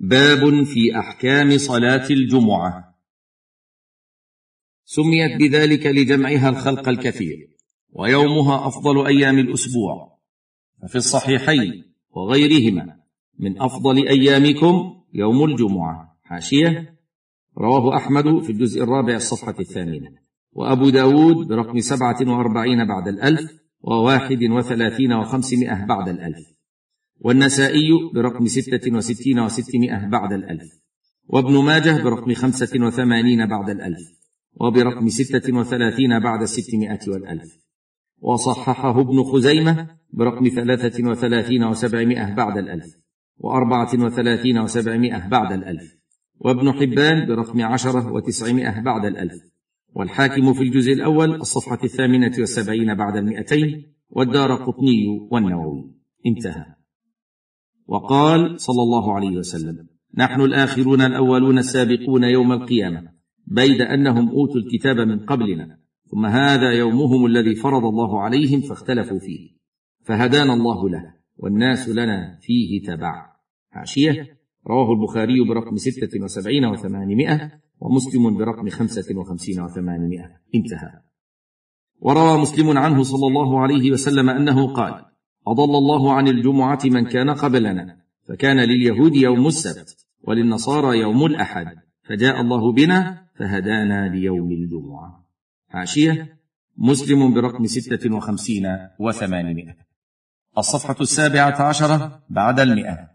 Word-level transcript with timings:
باب 0.00 0.62
في 0.62 0.98
أحكام 0.98 1.58
صلاة 1.58 2.10
الجمعة. 2.10 2.98
سميت 4.84 5.40
بذلك 5.40 5.86
لجمعها 5.86 6.48
الخلق 6.48 6.88
الكثير 6.88 7.56
ويومها 7.90 8.66
أفضل 8.66 9.06
أيام 9.06 9.38
الأسبوع. 9.38 10.18
ففي 10.82 10.96
الصحيحين 10.96 11.84
وغيرهما 12.10 12.96
من 13.38 13.62
أفضل 13.62 14.08
أيامكم 14.08 15.02
يوم 15.14 15.44
الجمعة. 15.44 16.18
حاشية. 16.22 16.98
رواه 17.58 17.96
أحمد 17.96 18.42
في 18.42 18.52
الجزء 18.52 18.82
الرابع 18.82 19.14
الصفحة 19.14 19.54
الثامنة. 19.60 20.10
وأبو 20.52 20.90
داود 20.90 21.48
برقم 21.48 21.80
سبعة 21.80 22.18
وأربعين 22.20 22.86
بعد 22.86 23.08
الألف 23.08 23.50
وواحد 23.80 24.42
وثلاثين 24.42 25.12
وخمسمائة 25.12 25.86
بعد 25.86 26.08
الألف. 26.08 26.57
والنسائي 27.20 27.88
برقم 28.14 28.46
ستة 28.46 28.96
وستين 28.96 29.38
وستمائة 29.38 30.08
بعد 30.08 30.32
الألف 30.32 30.78
وابن 31.28 31.64
ماجه 31.64 32.02
برقم 32.02 32.34
خمسة 32.34 32.86
وثمانين 32.86 33.46
بعد 33.46 33.70
الألف 33.70 34.18
وبرقم 34.60 35.08
ستة 35.08 35.56
وثلاثين 35.56 36.20
بعد 36.20 36.42
الستمائة 36.42 36.98
والألف. 37.08 37.58
وصححه 38.20 39.00
ابن 39.00 39.22
خزيمة 39.22 39.88
برقم 40.12 40.48
ثلاثة 40.48 41.08
وثلاثين 41.10 41.64
وسبعمائة 41.64 42.34
بعد 42.34 42.58
الألف 42.58 42.96
وأربعة 43.38 44.04
وثلاثين 44.04 44.58
وسبعمائة 44.58 45.28
بعد 45.28 45.52
الألف. 45.52 45.98
وابن 46.40 46.72
حبان 46.72 47.26
برقم 47.26 47.62
عشرة 47.62 48.12
وتسعمائة 48.12 48.80
بعد 48.80 49.04
الألف. 49.04 49.42
والحاكم 49.94 50.52
في 50.52 50.62
الجزء 50.62 50.92
الأول 50.92 51.34
الصفحة 51.34 51.78
الثامنة 51.84 52.32
والسبعين 52.38 52.94
بعد 52.94 53.16
المئتين 53.16 53.94
والدار 54.10 54.54
قطني 54.54 55.28
والنووي. 55.30 55.94
انتهى. 56.26 56.77
وقال 57.88 58.60
صلى 58.60 58.82
الله 58.82 59.14
عليه 59.14 59.36
وسلم 59.36 59.86
نحن 60.16 60.40
الآخرون 60.40 61.00
الأولون 61.00 61.58
السابقون 61.58 62.24
يوم 62.24 62.52
القيامة 62.52 63.02
بيد 63.46 63.80
أنهم 63.80 64.28
أوتوا 64.28 64.60
الكتاب 64.60 64.96
من 64.96 65.18
قبلنا 65.18 65.78
ثم 66.10 66.26
هذا 66.26 66.72
يومهم 66.72 67.26
الذي 67.26 67.54
فرض 67.54 67.84
الله 67.84 68.20
عليهم 68.20 68.60
فاختلفوا 68.60 69.18
فيه 69.18 69.58
فهدانا 70.04 70.54
الله 70.54 70.88
له 70.88 71.14
والناس 71.36 71.88
لنا 71.88 72.38
فيه 72.42 72.82
تبع. 72.82 73.26
حاشيه 73.70 74.38
رواه 74.66 74.92
البخاري 74.92 75.44
برقم 75.48 75.76
ستة 75.76 76.24
وسبعين 76.24 76.64
وثمانمائة 76.64 77.52
ومسلم 77.80 78.38
برقم 78.38 78.68
خمسة 78.68 79.18
وخمسين 79.18 79.60
وثمانمائة. 79.60 80.40
انتهى. 80.54 81.02
وروى 82.00 82.40
مسلم 82.40 82.78
عنه 82.78 83.02
صلى 83.02 83.26
الله 83.26 83.60
عليه 83.60 83.90
وسلم 83.92 84.30
أنه 84.30 84.72
قال 84.72 85.07
أضل 85.50 85.78
الله 85.78 86.12
عن 86.12 86.28
الجمعة 86.28 86.80
من 86.84 87.04
كان 87.04 87.30
قبلنا 87.30 87.96
فكان 88.28 88.60
لليهود 88.60 89.16
يوم 89.16 89.46
السبت 89.46 90.06
وللنصارى 90.22 90.98
يوم 90.98 91.26
الأحد 91.26 91.66
فجاء 92.02 92.40
الله 92.40 92.72
بنا 92.72 93.28
فهدانا 93.38 94.08
ليوم 94.08 94.50
الجمعة. 94.52 95.24
حاشيه 95.68 96.38
مسلم 96.76 97.34
برقم 97.34 97.66
ستة 97.66 98.14
وخمسين 98.14 98.66
وثمانمائة. 99.00 99.76
الصفحة 100.58 100.96
السابعة 101.00 101.62
عشرة 101.62 102.22
بعد 102.30 102.60
المئة. 102.60 103.08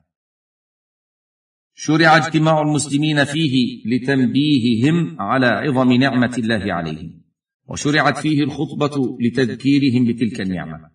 شرع 1.76 2.18
اجتماع 2.18 2.62
المسلمين 2.62 3.24
فيه 3.24 3.84
لتنبيههم 3.86 5.22
على 5.22 5.46
عظم 5.46 5.92
نعمة 5.94 6.36
الله 6.38 6.74
عليهم 6.74 7.22
وشرعت 7.68 8.18
فيه 8.18 8.44
الخطبة 8.44 9.18
لتذكيرهم 9.22 10.06
بتلك 10.06 10.42
النعمة. 10.42 10.93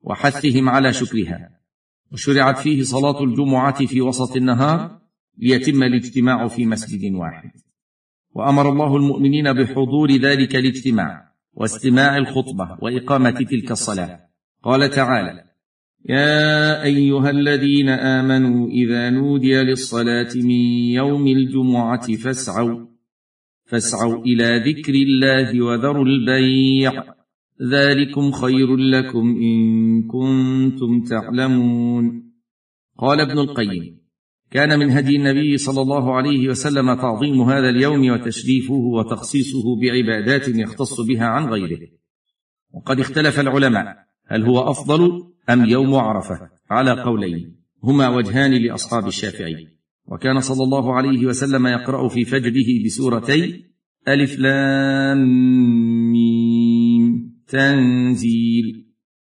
وحثهم 0.00 0.68
على 0.68 0.92
شكرها 0.92 1.50
وشرعت 2.12 2.58
فيه 2.58 2.82
صلاة 2.82 3.24
الجمعة 3.24 3.86
في 3.86 4.00
وسط 4.00 4.36
النهار 4.36 4.98
ليتم 5.38 5.82
الاجتماع 5.82 6.48
في 6.48 6.66
مسجد 6.66 7.14
واحد. 7.14 7.50
وأمر 8.30 8.72
الله 8.72 8.96
المؤمنين 8.96 9.52
بحضور 9.52 10.12
ذلك 10.12 10.56
الاجتماع 10.56 11.32
واستماع 11.52 12.16
الخطبة 12.16 12.78
وإقامة 12.82 13.30
تلك 13.30 13.70
الصلاة. 13.70 14.20
قال 14.62 14.90
تعالى 14.90 15.44
يا 16.08 16.82
أيها 16.82 17.30
الذين 17.30 17.88
آمنوا 17.88 18.68
إذا 18.68 19.10
نودي 19.10 19.54
للصلاة 19.62 20.30
من 20.34 20.60
يوم 21.00 21.26
الجمعة 21.26 22.16
فاسعوا 22.16 22.86
فاسعوا 23.66 24.22
إلى 24.24 24.72
ذكر 24.72 24.94
الله 24.94 25.64
وذروا 25.64 26.04
البيع. 26.04 27.17
ذلكم 27.62 28.30
خير 28.30 28.76
لكم 28.76 29.36
إن 29.42 30.02
كنتم 30.02 31.02
تعلمون. 31.02 32.32
قال 32.98 33.20
ابن 33.20 33.38
القيم 33.38 33.98
كان 34.50 34.78
من 34.78 34.90
هدي 34.90 35.16
النبي 35.16 35.56
صلى 35.56 35.82
الله 35.82 36.14
عليه 36.16 36.48
وسلم 36.48 36.94
تعظيم 36.94 37.40
هذا 37.40 37.68
اليوم 37.68 38.10
وتشريفه 38.10 38.74
وتخصيصه 38.74 39.80
بعبادات 39.82 40.48
يختص 40.48 41.00
بها 41.00 41.26
عن 41.26 41.44
غيره. 41.44 41.88
وقد 42.74 43.00
اختلف 43.00 43.40
العلماء 43.40 43.96
هل 44.26 44.42
هو 44.42 44.70
أفضل 44.70 45.22
أم 45.50 45.64
يوم 45.64 45.94
عرفة؟ 45.94 46.50
على 46.70 47.02
قولين 47.02 47.56
هما 47.84 48.08
وجهان 48.08 48.52
لأصحاب 48.54 49.06
الشافعي. 49.06 49.68
وكان 50.06 50.40
صلى 50.40 50.64
الله 50.64 50.94
عليه 50.94 51.26
وسلم 51.26 51.66
يقرأ 51.66 52.08
في 52.08 52.24
فجره 52.24 52.84
بسورتي 52.86 53.64
ألف 54.08 54.38
لام 54.38 55.18
تنزيل 57.48 58.86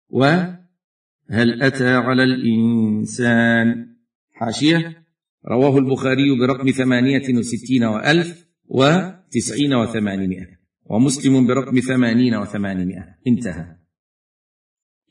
وهل 0.08 1.62
أتى 1.62 1.88
على 1.88 2.24
الإنسان؟ 2.24 3.96
حاشية. 4.32 5.04
رواه 5.48 5.78
البخاري 5.78 6.38
برقم 6.40 6.70
ثمانية 6.70 7.38
وستين 7.38 7.84
وألف 7.84 8.46
وتسعين 8.66 9.74
وثمانمائة 9.74 10.46
ومسلم 10.84 11.46
برقم 11.46 11.80
ثمانين 11.80 12.34
وثمانمائة. 12.34 13.04
انتهى. 13.26 13.76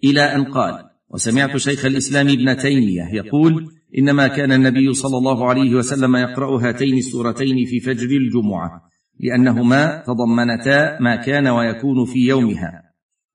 إلى 0.04 0.22
أن 0.22 0.44
قال 0.44 0.90
وسمعت 1.10 1.58
شيخ 1.58 1.86
الإسلام 1.86 2.28
ابن 2.28 2.58
تيمية 2.58 3.14
يقول 3.14 3.72
إنما 3.98 4.28
كان 4.28 4.52
النبي 4.52 4.94
صلى 4.94 5.18
الله 5.18 5.50
عليه 5.50 5.76
وسلم 5.76 6.16
يقرأ 6.16 6.68
هاتين 6.68 6.98
السورتين 6.98 7.66
في 7.66 7.80
فجر 7.80 8.10
الجمعة 8.18 8.81
لأنهما 9.20 10.04
تضمنتا 10.08 11.00
ما 11.00 11.16
كان 11.16 11.48
ويكون 11.48 12.06
في 12.06 12.20
يومها. 12.20 12.89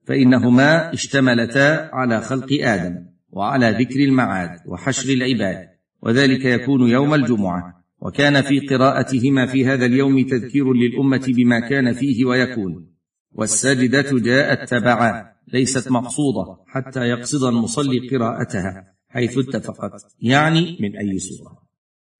فإنهما 0.04 0.92
اشتملتا 0.92 1.91
على 1.92 2.20
خلق 2.20 2.48
آدم 2.60 3.06
وعلى 3.31 3.70
ذكر 3.70 4.00
المعاد 4.00 4.60
وحشر 4.66 5.12
العباد 5.12 5.69
وذلك 6.03 6.44
يكون 6.44 6.91
يوم 6.91 7.15
الجمعة. 7.15 7.84
وكان 8.00 8.43
في 8.43 8.60
قراءتهما 8.60 9.47
في 9.47 9.66
هذا 9.66 9.87
اليوم 9.87 10.26
تذكير 10.26 10.72
للأمة 10.72 11.32
بما 11.37 11.60
كان 11.60 11.93
فيه 11.93 12.25
ويكون. 12.25 12.87
والسجده 13.32 14.19
جاءت 14.19 14.70
تبعا 14.70 15.32
ليست 15.53 15.91
مقصودة 15.91 16.56
حتى 16.66 17.00
يقصد 17.00 17.44
المصلي 17.44 18.09
قراءتها 18.09 18.94
حيث 19.09 19.38
اتفقت 19.38 19.93
يعني 20.20 20.78
من 20.81 20.97
أي 20.97 21.19
سوره 21.19 21.62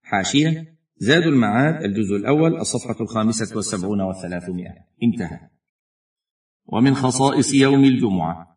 حاشية 0.03 0.75
زاد 0.99 1.23
المعاد 1.23 1.83
الجزء 1.83 2.17
الأول 2.17 2.57
الصفحة 2.57 2.97
الخامسة 3.01 3.57
والسبعون 3.57 4.01
والثلاثمائة. 4.01 4.75
انتهى. 5.03 5.54
ومن 6.67 6.95
خصائص 6.95 7.55
يوم 7.55 7.85
الجمعة 7.85 8.55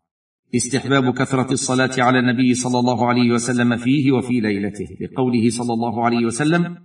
استحباب 0.55 1.13
كثرة 1.13 1.51
الصلاة 1.51 1.91
على 1.97 2.19
النبي 2.19 2.53
صلى 2.53 2.79
الله 2.79 3.07
عليه 3.07 3.31
وسلم 3.31 3.77
فيه 3.77 4.11
وفي 4.11 4.39
ليلته. 4.39 4.87
لقوله 5.01 5.49
صلى 5.49 5.73
الله 5.73 6.05
عليه 6.05 6.25
وسلم 6.25 6.77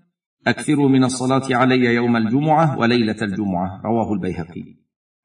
أكثروا 0.46 0.88
من 0.88 1.04
الصلاة 1.04 1.56
علي 1.56 1.84
يوم 1.84 2.16
الجمعة 2.16 2.78
وليلة 2.78 3.16
الجمعة. 3.22 3.82
رواه 3.84 4.12
البيهقي. 4.12 4.64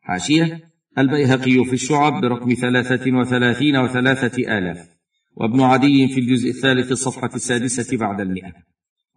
حاشية 0.02 0.60
البيهقي 0.98 1.66
في 1.66 1.74
الشعب 1.74 2.22
برقم 2.22 2.54
ثلاثة 2.54 3.18
وثلاثين 3.18 3.78
وثلاثة 3.78 4.58
آلاف 4.58 4.90
وابن 5.36 5.62
عدي 5.62 6.08
في 6.08 6.20
الجزء 6.20 6.50
الثالث 6.50 6.92
الصفحه 6.92 7.30
السادسة 7.36 7.98
بعد 7.98 8.22
المئة. 8.22 8.54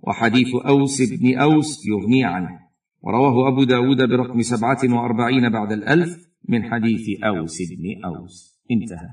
وحديث 0.01 0.49
أوس 0.69 1.03
بن 1.03 1.39
أوس 1.39 1.87
يغني 1.87 2.25
عنه. 2.25 2.59
ورواه 3.03 3.49
أبو 3.49 3.65
داود 3.65 4.09
برقم 4.09 4.43
سبعة 4.43 4.79
وأربعين 4.85 5.51
بعد 5.51 5.73
الألف 5.73 6.30
من 6.49 6.71
حديث 6.71 7.23
أوس 7.25 7.59
بن 7.73 8.05
أوس. 8.05 8.61
انتهى. 8.71 9.09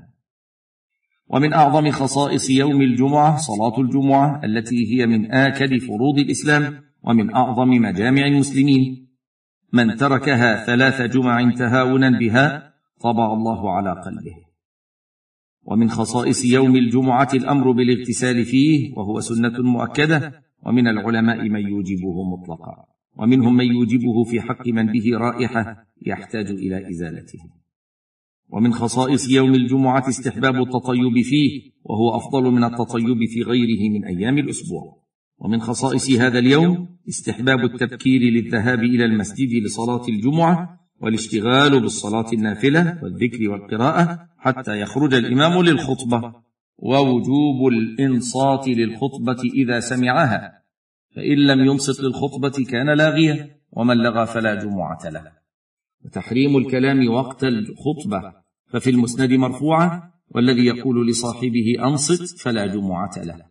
ومن 1.30 1.52
أعظم 1.52 1.90
خصائص 1.90 2.50
يوم 2.50 2.82
الجمعة 2.82 3.36
صلاة 3.36 3.80
الجمعة 3.80 4.44
التي 4.44 4.94
هي 4.94 5.06
من 5.06 5.32
آكد 5.32 5.78
فروض 5.78 6.18
الإسلام 6.18 6.80
ومن 7.02 7.34
أعظم 7.34 7.68
مجامع 7.68 8.26
المسلمين. 8.26 9.08
من 9.72 9.96
تركها 9.96 10.66
ثلاث 10.66 11.02
جمع 11.02 11.54
تهاونا 11.54 12.18
بها 12.18 12.74
طبع 13.00 13.32
الله 13.32 13.72
على 13.72 13.90
قلبه. 13.90 14.36
ومن 15.64 15.90
خصائص 15.90 16.44
يوم 16.44 16.76
الجمعة 16.76 17.28
الأمر 17.34 17.72
بالاغتسال 17.72 18.44
فيه 18.44 18.94
وهو 18.96 19.20
سنة 19.20 19.58
مؤكدة 19.58 20.42
ومن 20.66 20.88
العلماء 20.88 21.48
من 21.48 21.68
يوجبه 21.68 22.36
مطلقا. 22.36 22.97
ومنهم 23.18 23.56
من 23.56 23.64
يوجبه 23.64 24.24
في 24.24 24.40
حق 24.40 24.68
من 24.68 24.92
به 24.92 25.04
رائحة 25.18 25.76
يحتاج 26.06 26.46
إلى 26.50 26.90
إزالته. 26.90 27.38
ومن 28.48 28.72
خصائص 28.72 29.30
يوم 29.30 29.54
الجمعة 29.54 30.08
استحباب 30.08 30.54
التطيب 30.54 31.22
فيه 31.22 31.70
وهو 31.84 32.16
أفضل 32.16 32.50
من 32.50 32.64
التطيب 32.64 33.24
في 33.28 33.42
غيره 33.42 33.90
من 33.90 34.04
أيام 34.04 34.38
الأسبوع. 34.38 34.98
ومن 35.38 35.60
خصائص 35.60 36.10
هذا 36.10 36.38
اليوم 36.38 36.88
استحباب 37.08 37.64
التبكير 37.64 38.20
للذهاب 38.20 38.78
إلى 38.78 39.04
المسجد 39.04 39.64
لصلاة 39.64 40.08
الجمعة 40.08 40.78
والاشتغال 41.00 41.80
بالصلاة 41.80 42.32
النافلة 42.32 42.98
والذكر 43.02 43.50
والقراءة 43.50 44.28
حتى 44.38 44.80
يخرج 44.80 45.14
الإمام 45.14 45.62
للخطبة 45.62 46.34
ووجوب 46.78 47.68
الإنصات 47.72 48.68
للخطبة 48.68 49.42
إذا 49.54 49.80
سمعها. 49.80 50.52
فإن 51.16 51.46
لم 51.46 51.60
ينصت 51.60 52.00
للخطبة 52.00 52.64
كان 52.70 52.90
لاغيا 52.90 53.58
ومن 53.72 53.96
لغى 53.96 54.26
فلا 54.26 54.54
جمعة 54.54 55.10
له. 55.10 55.32
وتحريم 56.04 56.56
الكلام 56.56 57.08
وقت 57.08 57.44
الخطبة 57.44 58.32
ففي 58.70 58.90
المسند 58.90 59.32
مرفوعة 59.32 60.12
والذي 60.30 60.66
يقول 60.66 61.08
لصاحبه 61.08 61.74
أنصت 61.78 62.40
فلا 62.40 62.66
جمعة 62.66 63.12
له. 63.16 63.46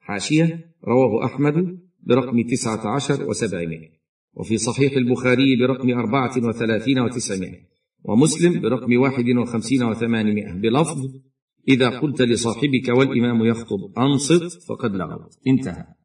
حاشية 0.00 0.74
رواه 0.84 1.24
أحمد 1.24 1.78
برقم 2.02 2.42
تسعة 2.42 2.94
عشر 2.94 3.28
وسبعمائة. 3.28 3.88
وفي 4.34 4.58
صحيح 4.58 4.92
البخاري 4.92 5.56
برقم 5.56 5.90
أربعة 5.90 6.48
وثلاثين 6.48 6.98
وتسعمائة. 6.98 7.70
ومسلم 8.04 8.60
برقم 8.60 9.00
واحد 9.00 9.24
وخمسين 9.28 9.82
وثمانمائة. 9.82 10.52
بلفظ 10.52 10.98
إذا 11.68 11.88
قلت 11.88 12.22
لصاحبك 12.22 12.88
والإمام 12.88 13.44
يخطب 13.44 13.98
أنصت 13.98 14.66
فقد 14.68 14.90
لغوت. 14.96 15.38
انتهى. 15.46 15.99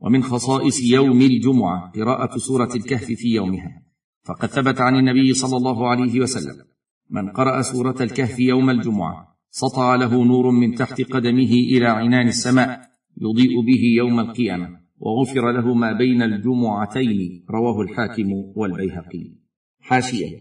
ومن 0.00 0.22
خصائص 0.22 0.80
يوم 0.80 1.22
الجمعة 1.22 1.92
قراءة 1.96 2.38
سورة 2.38 2.74
الكهف 2.74 3.04
في 3.04 3.28
يومها. 3.28 3.82
فقد 4.24 4.48
ثبت 4.48 4.80
عن 4.80 4.96
النبي 4.96 5.34
صلى 5.34 5.56
الله 5.56 5.88
عليه 5.88 6.20
وسلم 6.20 6.64
من 7.10 7.30
قرأ 7.30 7.62
سورة 7.62 7.96
الكهف 8.00 8.40
يوم 8.40 8.70
الجمعة 8.70 9.36
سطع 9.50 9.94
له 9.94 10.24
نور 10.24 10.50
من 10.50 10.74
تحت 10.74 11.02
قدمه 11.02 11.52
إلى 11.52 11.86
عنان 11.86 12.28
السماء 12.28 12.80
يضيء 13.22 13.60
به 13.60 13.82
يوم 13.96 14.20
القيامة 14.20 14.80
وغفر 14.98 15.52
له 15.52 15.74
ما 15.74 15.92
بين 15.92 16.22
الجمعتين. 16.22 17.44
رواه 17.50 17.80
الحاكم 17.80 18.32
والبيهقي. 18.56 19.34
حاشية. 19.80 20.40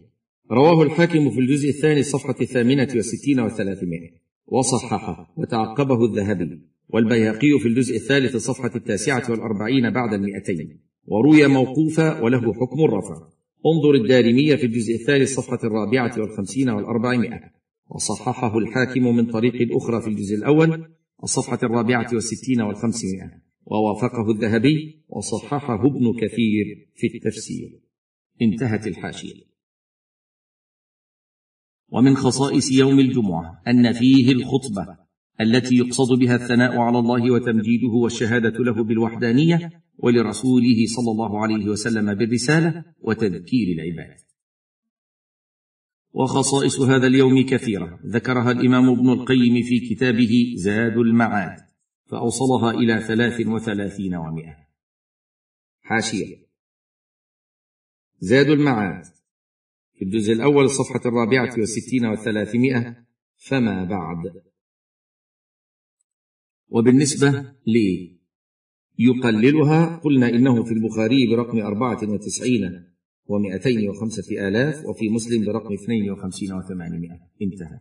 رواه 0.51 0.83
الحاكم 0.83 1.29
في 1.29 1.39
الجزء 1.39 1.69
الثاني 1.69 1.99
الصفحة 1.99 2.35
الثامنة 2.41 2.87
والستين 2.95 3.39
والثلاثمائة 3.39 4.11
وصححه 4.47 5.33
وتعقبه 5.37 6.05
الذهبي. 6.05 6.74
والبيهقي 6.89 7.59
في 7.59 7.67
الجزء 7.67 7.95
الثالث 7.95 8.35
الصفحة 8.35 8.71
التاسعة 8.75 9.31
والأربعين 9.31 9.89
بعد 9.89 10.13
المئتين. 10.13 10.79
وروي 11.05 11.47
موقوفا 11.47 12.21
وله 12.21 12.53
حكم 12.53 12.83
الرفع. 12.85 13.15
انظر 13.65 13.93
الدارمية 13.95 14.55
في 14.55 14.65
الجزء 14.65 14.95
الثالث 14.95 15.29
الصفحة 15.29 15.59
الرابعة 15.63 16.19
والخمسين 16.19 16.69
والأربعمائة. 16.69 17.51
وصححه 17.89 18.57
الحاكم 18.57 19.15
من 19.15 19.25
طريق 19.25 19.75
أخرى 19.75 20.01
في 20.01 20.07
الجزء 20.07 20.35
الأول 20.35 20.85
الصفحة 21.23 21.59
الرابعة 21.63 22.09
والستين 22.13 22.61
والخمسمائة. 22.61 23.41
ووافقه 23.65 24.31
الذهبي 24.31 25.03
وصححه 25.09 25.85
ابن 25.85 26.13
كثير 26.13 26.89
في 26.95 27.07
التفسير. 27.07 27.79
انتهت 28.41 28.87
الحاشية. 28.87 29.55
ومن 31.91 32.15
خصائص 32.15 32.71
يوم 32.71 32.99
الجمعة 32.99 33.61
أن 33.67 33.93
فيه 33.93 34.31
الخطبة. 34.31 35.04
التي 35.41 35.75
يقصد 35.75 36.19
بها 36.19 36.35
الثناء 36.35 36.77
على 36.77 36.99
الله 36.99 37.31
وتمجيده 37.31 37.93
والشهادة 38.03 38.63
له 38.63 38.83
بالوحدانية 38.83 39.83
ولرسوله 39.97 40.85
صلى 40.85 41.11
الله 41.11 41.43
عليه 41.43 41.65
وسلم 41.65 42.13
بالرسالة 42.13 42.83
وتذكير 43.01 43.67
العباد. 43.67 44.17
وخصائص 46.13 46.79
هذا 46.79 47.07
اليوم 47.07 47.45
كثيرة. 47.45 47.99
ذكرها 48.05 48.51
الإمام 48.51 48.89
ابن 48.89 49.09
القيم 49.09 49.63
في 49.63 49.79
كتابه 49.89 50.53
زاد 50.55 50.97
المعاد 50.97 51.59
فأوصلها 52.05 52.71
إلى 52.71 53.01
ثلاث 53.01 53.47
وثلاثين 53.47 54.15
ومائة. 54.15 54.55
حاشية. 55.81 56.45
زاد 58.19 58.49
المعاد. 58.49 59.03
في 59.93 60.05
الجزء 60.05 60.33
الأول 60.33 60.63
الصفحة 60.63 61.01
الرابعة 61.05 61.53
والستين 61.57 62.05
والثلاثمائة 62.05 62.95
فما 63.37 63.83
بعد. 63.83 64.41
وبالنسبة 66.67 67.45
لي. 67.67 68.15
يقللها 68.99 69.95
قلنا 69.95 70.29
إنه 70.29 70.63
في 70.63 70.71
البخاري 70.71 71.27
برقم 71.27 71.59
أربعة 71.59 72.09
وتسعين 72.09 72.83
ومائتين 73.25 73.89
وخمسة 73.89 74.47
آلاف 74.47 74.85
وفي 74.85 75.09
مسلم 75.09 75.45
برقم 75.45 75.73
اثنين 75.73 76.11
وخمسين 76.11 76.53
وثمانمائة. 76.53 77.19
انتهى. 77.41 77.79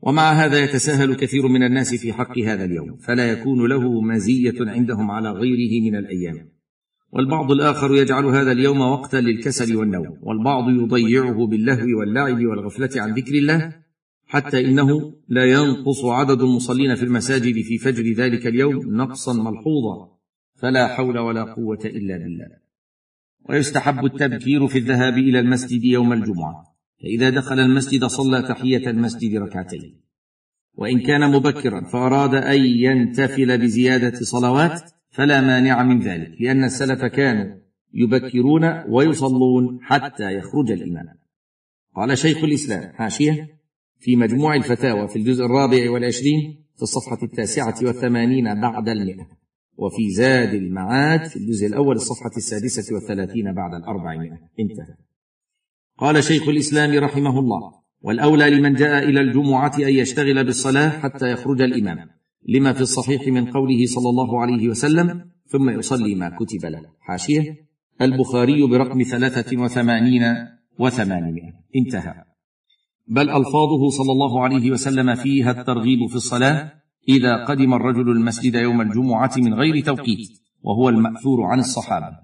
ومع 0.00 0.32
هذا 0.32 0.64
يتساهل 0.64 1.14
كثير 1.14 1.48
من 1.48 1.62
الناس 1.62 1.94
في 1.94 2.12
حق 2.12 2.38
هذا 2.38 2.64
اليوم 2.64 2.96
فلا 2.96 3.32
يكون 3.32 3.68
له 3.68 4.00
مزية 4.00 4.56
عندهم 4.60 5.10
على 5.10 5.30
غيره 5.30 5.90
من 5.90 5.96
الأيام. 5.96 6.58
والبعض 7.12 7.52
الآخر 7.52 7.94
يجعل 7.94 8.24
هذا 8.26 8.52
اليوم 8.52 8.80
وقتا 8.80 9.16
للكسل 9.16 9.76
والنوم 9.76 10.18
والبعض 10.22 10.70
يضيعه 10.70 11.46
باللهو 11.46 11.98
واللعب 11.98 12.44
والغفلة 12.44 13.02
عن 13.02 13.14
ذكر 13.14 13.34
الله 13.34 13.87
حتى 14.28 14.60
إنه 14.60 15.14
لا 15.28 15.44
ينقص 15.44 16.04
عدد 16.04 16.40
المصلين 16.42 16.94
في 16.94 17.02
المساجد 17.02 17.54
في 17.62 17.78
فجر 17.78 18.12
ذلك 18.12 18.46
اليوم 18.46 18.96
نقصا 18.96 19.32
ملحوظا. 19.32 20.18
فلا 20.54 20.88
حول 20.88 21.18
ولا 21.18 21.42
قوة 21.42 21.78
إلا 21.84 22.16
بالله. 22.16 22.48
ويستحب 23.48 24.04
التبكير 24.04 24.66
في 24.66 24.78
الذهاب 24.78 25.18
إلى 25.18 25.40
المسجد 25.40 25.84
يوم 25.84 26.12
الجمعة. 26.12 26.64
فإذا 27.02 27.30
دخل 27.30 27.60
المسجد 27.60 28.04
صلى 28.04 28.42
تحية 28.42 28.90
المسجد 28.90 29.36
ركعتين. 29.36 30.00
وإن 30.74 31.00
كان 31.00 31.30
مبكرا 31.30 31.84
فأراد 31.84 32.34
أن 32.34 32.60
ينتفل 32.60 33.58
بزيادة 33.58 34.18
صلوات 34.20 34.90
فلا 35.10 35.40
مانع 35.40 35.82
من 35.82 36.00
ذلك 36.00 36.32
لأن 36.40 36.64
السلف 36.64 37.04
كانوا 37.04 37.56
يبكرون 37.94 38.82
ويصلون 38.88 39.78
حتى 39.82 40.34
يخرج 40.34 40.70
الإمام. 40.70 41.18
قال 41.96 42.18
شيخ 42.18 42.44
الإسلام 42.44 42.92
حاشية؟ 42.92 43.57
في 43.98 44.16
مجموع 44.16 44.54
الفتاوى 44.54 45.08
في 45.08 45.16
الجزء 45.16 45.44
الرابع 45.44 45.90
والعشرين 45.90 46.64
في 46.76 46.82
الصفحة 46.82 47.18
التاسعة 47.22 47.74
والثمانين 47.82 48.60
بعد 48.60 48.88
المئة 48.88 49.28
وفي 49.76 50.10
زاد 50.10 50.54
المعاد 50.54 51.24
في 51.24 51.36
الجزء 51.36 51.66
الأول 51.66 51.96
الصفحة 51.96 52.30
السادسة 52.36 52.94
والثلاثين 52.94 53.54
بعد 53.54 53.74
الأربعمائة 53.74 54.38
انتهى. 54.60 54.94
قال 55.98 56.24
شيخ 56.24 56.48
الإسلام 56.48 57.04
رحمه 57.04 57.38
الله 57.38 57.72
والأولى 58.00 58.50
لمن 58.50 58.74
جاء 58.74 59.04
إلى 59.04 59.20
الجمعة 59.20 59.72
أن 59.78 59.88
يشتغل 59.88 60.44
بالصلاة 60.44 60.88
حتى 60.88 61.32
يخرج 61.32 61.62
الإمام 61.62 62.08
لما 62.48 62.72
في 62.72 62.80
الصحيح 62.80 63.28
من 63.28 63.50
قوله 63.50 63.86
صلى 63.86 64.08
الله 64.10 64.40
عليه 64.40 64.68
وسلم 64.68 65.30
ثم 65.46 65.70
يصلي 65.70 66.14
ما 66.14 66.28
كتب 66.28 66.66
له 66.66 66.82
حاشية. 67.00 67.56
البخاري 68.02 68.66
برقم 68.66 69.02
ثلاثة 69.02 69.62
وثمانين 69.62 70.22
وثمانمائة. 70.78 71.52
انتهى. 71.76 72.27
بل 73.08 73.30
ألفاظه 73.30 73.88
صلى 73.90 74.12
الله 74.12 74.42
عليه 74.42 74.70
وسلم 74.70 75.14
فيها 75.14 75.50
الترغيب 75.50 76.06
في 76.08 76.16
الصلاة 76.16 76.72
إذا 77.08 77.44
قدم 77.44 77.74
الرجل 77.74 78.10
المسجد 78.10 78.54
يوم 78.54 78.80
الجمعة 78.80 79.32
من 79.36 79.54
غير 79.54 79.84
توقيت 79.84 80.28
وهو 80.62 80.88
المأثور 80.88 81.44
عن 81.44 81.58
الصحابة. 81.58 82.16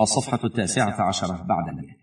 الصفحة 0.00 0.40
التاسعة 0.44 1.02
عشرة 1.02 1.44
بعد 1.48 1.68
المئه 1.68 1.98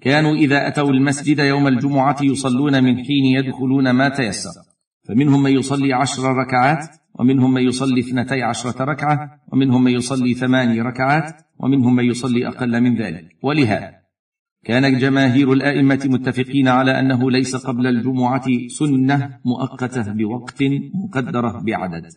كانوا 0.00 0.34
إذا 0.34 0.68
أتوا 0.68 0.90
المسجد 0.90 1.38
يوم 1.38 1.66
الجمعة 1.66 2.16
يصلون 2.22 2.84
من 2.84 2.96
حين 2.96 3.24
يدخلون 3.24 3.90
ما 3.90 4.08
تيسر. 4.08 4.50
فمنهم 5.08 5.42
من 5.42 5.50
يصلي 5.50 5.92
عشر 5.92 6.22
ركعات 6.22 6.88
ومنهم 7.18 7.54
من 7.54 7.62
يصلي 7.62 8.00
اثنتي 8.00 8.42
عشرة 8.42 8.84
ركعة 8.84 9.30
ومنهم 9.52 9.84
من 9.84 9.92
يصلي 9.92 10.34
ثماني 10.34 10.80
ركعات 10.80 11.34
ومنهم 11.58 11.96
من 11.96 12.04
يصلي 12.04 12.48
أقل 12.48 12.80
من 12.80 12.96
ذلك. 12.96 13.28
ولهذا 13.42 13.99
كان 14.64 14.98
جماهير 14.98 15.52
الأئمة 15.52 16.00
متفقين 16.04 16.68
على 16.68 17.00
أنه 17.00 17.30
ليس 17.30 17.56
قبل 17.56 17.86
الجمعة 17.86 18.44
سنة 18.68 19.38
مؤقتة 19.44 20.12
بوقت 20.12 20.62
مقدرة 20.94 21.62
بعدد. 21.66 22.12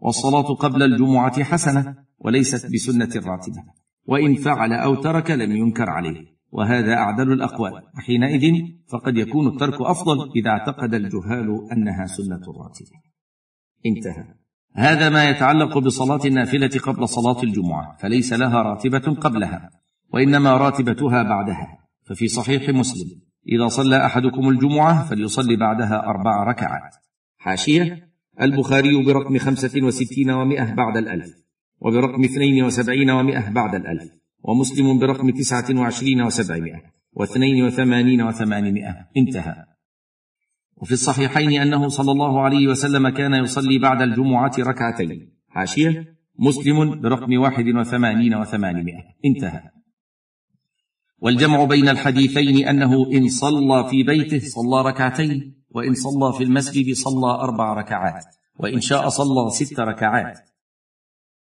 والصلاة 0.00 0.54
قبل 0.54 0.82
الجمعة 0.82 1.44
حسنة 1.44 1.96
وليست 2.18 2.72
بسنة 2.72 3.26
راتبة. 3.26 3.62
وإن 4.06 4.34
فعل 4.34 4.72
أو 4.72 4.94
ترك 4.94 5.30
لم 5.30 5.56
ينكر 5.56 5.90
عليه. 5.90 6.34
وهذا 6.50 6.94
أعدل 6.94 7.32
الأقوال. 7.32 7.72
وحينئذ 7.96 8.52
فقد 8.92 9.16
يكون 9.16 9.48
الترك 9.48 9.80
أفضل 9.80 10.32
إذا 10.36 10.50
اعتقد 10.50 10.94
الجهال 10.94 11.48
أنها 11.72 12.06
سنة 12.06 12.42
راتبة. 12.62 13.00
انتهى. 13.86 14.34
هذا 14.74 15.08
ما 15.08 15.28
يتعلق 15.30 15.78
بصلاة 15.78 16.20
النافلة 16.24 16.80
قبل 16.84 17.08
صلاة 17.08 17.42
الجمعة. 17.42 17.96
فليس 17.96 18.32
لها 18.32 18.62
راتبة 18.62 19.14
قبلها. 19.14 19.70
وإنما 20.14 20.56
راتبتها 20.56 21.22
بعدها. 21.22 21.78
ففي 22.06 22.28
صحيح 22.28 22.68
مسلم 22.68 23.20
إذا 23.48 23.68
صلى 23.68 24.06
أحدكم 24.06 24.48
الجمعة 24.48 25.04
فليصلي 25.08 25.56
بعدها 25.56 26.06
أربع 26.06 26.44
ركعات. 26.44 26.94
حاشية 27.36 28.08
البخاري 28.40 29.04
برقم 29.04 29.38
خمسة 29.38 29.82
وستين 29.82 30.30
ومائه 30.30 30.74
بعد 30.74 30.96
الألف 30.96 31.30
وبرقم 31.80 32.24
اثنين 32.24 32.64
وسبعين 32.64 33.10
ومائه 33.10 33.50
بعد 33.50 33.74
الألف 33.74 34.10
ومسلم 34.42 34.98
برقم 34.98 35.30
تسعة 35.30 35.80
وعشرين 35.80 36.22
وسبعمائة 36.22 36.82
واثنين 37.12 37.64
وثمانين 37.64 38.22
وثمانمائة. 38.22 38.94
انتهى. 39.16 39.64
وفي 40.76 40.92
الصحيحين 40.92 41.60
أنه 41.60 41.88
صلى 41.88 42.12
الله 42.12 42.40
عليه 42.40 42.68
وسلم 42.68 43.08
كان 43.08 43.34
يصلي 43.34 43.78
بعد 43.78 44.02
الجمعة 44.02 44.52
ركعتين. 44.58 45.32
حاشية 45.48 46.04
مسلم 46.38 47.00
برقم 47.00 47.38
واحد 47.38 47.68
وثمانين 47.68 48.34
وثمانمائة. 48.34 49.02
انتهى. 49.24 49.74
والجمع 51.24 51.64
بين 51.64 51.88
الحديثين 51.88 52.68
أنه 52.68 53.12
إن 53.12 53.28
صلى 53.28 53.88
في 53.90 54.02
بيته 54.02 54.40
صلى 54.48 54.82
ركعتين 54.82 55.64
وإن 55.70 55.94
صلى 55.94 56.32
في 56.38 56.44
المسجد 56.44 56.94
صلى 56.94 57.30
أربع 57.40 57.74
ركعات 57.74 58.24
وإن 58.56 58.80
شاء 58.80 59.08
صلى 59.08 59.50
ست 59.50 59.80
ركعات. 59.80 60.38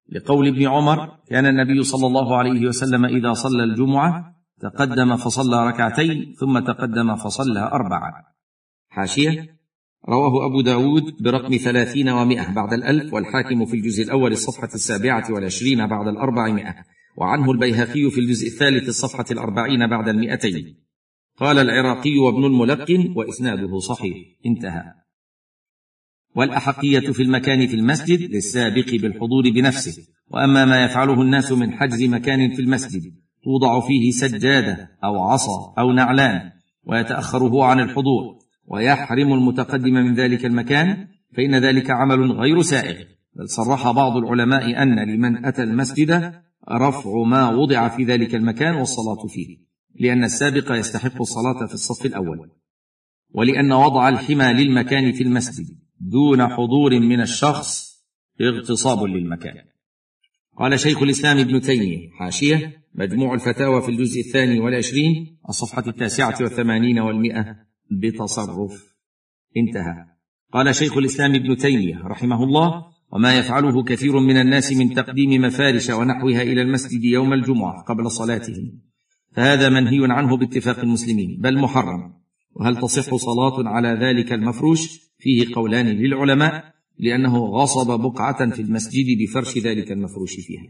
لقول 0.10 0.48
ابن 0.48 0.68
عمر 0.68 1.18
كان 1.30 1.46
النبي 1.46 1.84
صلى 1.84 2.08
الله 2.08 2.38
عليه 2.38 2.68
وسلم 2.68 3.06
إذا 3.06 3.34
صلى 3.34 3.64
الجمعة 3.64 4.36
تقدم 4.62 5.16
فصلى 5.16 5.68
ركعتين 5.68 6.36
ثم 6.40 6.60
تقدم 6.60 7.16
فصلى 7.16 7.60
اربعا 7.60 8.12
حاشية. 8.90 9.62
رواه 10.10 10.46
أبو 10.46 10.62
داود 10.62 11.04
برقم 11.24 11.58
ثلاثين 11.58 12.10
ومائة 12.10 12.54
بعد 12.54 12.74
الألف 12.74 13.14
والحاكم 13.14 13.66
في 13.66 13.74
الجزء 13.74 14.04
الأول 14.04 14.32
الصفحة 14.32 14.70
السابعة 14.74 15.34
والعشرين 15.34 15.88
بعد 15.88 16.08
الأربعمائة. 16.08 16.76
وعنه 17.18 17.52
البيهقي 17.52 18.10
في 18.12 18.20
الجزء 18.20 18.48
الثالث 18.48 18.90
الصفحة 18.90 19.26
الأربعين 19.32 19.88
بعد 19.88 20.08
المئتين. 20.08 20.78
قال 21.38 21.60
العراقي 21.60 22.18
وابن 22.18 22.46
الملقن 22.46 23.14
وإسناده 23.16 23.80
صحيح. 23.80 24.18
انتهى. 24.46 24.84
والأحقية 26.36 27.12
في 27.12 27.24
المكان 27.24 27.68
في 27.68 27.76
المسجد 27.76 28.22
للسابق 28.22 28.96
بالحضور 29.02 29.52
بنفسه. 29.52 30.04
وأما 30.28 30.66
ما 30.66 30.86
يفعله 30.86 31.22
الناس 31.22 31.52
من 31.52 31.74
حجز 31.74 32.04
مكان 32.04 32.56
في 32.56 32.62
المسجد 32.62 33.14
توضع 33.44 33.80
فيه 33.80 34.12
سجادة 34.12 34.90
أو 35.04 35.20
عصا 35.20 35.74
أو 35.80 35.92
نعلان 35.92 36.52
ويتأخر 36.84 37.44
هو 37.44 37.62
عن 37.62 37.80
الحضور 37.80 38.40
ويحرم 38.68 39.34
المتقدم 39.34 39.94
من 39.94 40.16
ذلك 40.16 40.46
المكان 40.46 41.08
فإن 41.38 41.56
ذلك 41.56 41.92
عمل 41.92 42.32
غير 42.32 42.62
سائغ. 42.62 43.04
بل 43.36 43.50
صرح 43.50 43.92
بعض 43.92 44.18
العلماء 44.18 44.84
أن 44.84 45.00
لمن 45.10 45.46
أتى 45.46 45.64
المسجد 45.64 46.34
رفع 46.70 47.24
ما 47.24 47.50
وضع 47.50 47.90
في 47.90 48.04
ذلك 48.04 48.36
المكان 48.36 48.76
والصلاة 48.76 49.28
فيه 49.28 49.58
لأن 50.00 50.24
السابق 50.24 50.72
يستحق 50.72 51.22
الصلاة 51.22 51.68
في 51.68 51.74
الصف 51.74 52.06
الأول. 52.06 52.52
ولأن 53.34 53.72
وضع 53.72 54.10
الحمى 54.10 54.54
للمكان 54.54 55.12
في 55.12 55.24
المسجد 55.24 55.78
دون 56.00 56.48
حضور 56.48 57.00
من 57.00 57.22
الشخص 57.22 57.92
اغتصاب 58.42 59.04
للمكان. 59.04 59.64
قال 60.58 60.80
شيخ 60.80 61.02
الإسلام 61.04 61.38
ابن 61.38 61.62
تيمية 61.62 62.10
حاشية 62.10 62.84
مجموع 62.96 63.34
الفتاوى 63.34 63.82
في 63.82 63.90
الجزء 63.90 64.20
الثاني 64.20 64.60
والعشرين 64.60 65.38
الصفحة 65.50 65.84
التاسعة 65.88 66.36
والثمانين 66.42 67.00
والمئة 67.00 67.56
بتصرف. 67.92 68.96
انتهى. 69.58 70.06
قال 70.54 70.76
شيخ 70.76 70.98
الإسلام 70.98 71.36
ابن 71.36 71.58
تيمية 71.58 72.02
رحمه 72.08 72.44
الله 72.44 72.86
وما 73.14 73.38
يفعله 73.38 73.84
كثير 73.84 74.20
من 74.20 74.38
الناس 74.38 74.74
من 74.74 74.94
تقديم 74.94 75.42
مفارش 75.42 75.90
ونحوها 75.90 76.42
إلى 76.42 76.62
المسجد 76.62 77.04
يوم 77.04 77.34
الجمعة 77.34 77.82
قبل 77.82 78.12
صلاتهم. 78.12 78.82
فهذا 79.32 79.70
منهي 79.70 80.00
عنه 80.02 80.38
باتفاق 80.38 80.80
المسلمين 80.80 81.38
بل 81.42 81.58
محرم. 81.58 82.14
وهل 82.56 82.78
تصح 82.78 83.16
صلاة 83.16 83.70
على 83.70 83.88
ذلك 84.02 84.34
المفروش؟ 84.34 85.12
فيه 85.20 85.56
قولان 85.56 85.88
للعلماء 85.88 86.74
لأنه 87.00 87.38
غصب 87.38 88.00
بقعة 88.00 88.50
في 88.50 88.62
المسجد 88.62 89.06
بفرش 89.22 89.58
ذلك 89.58 89.92
المفروش 89.92 90.36
فيها. 90.36 90.68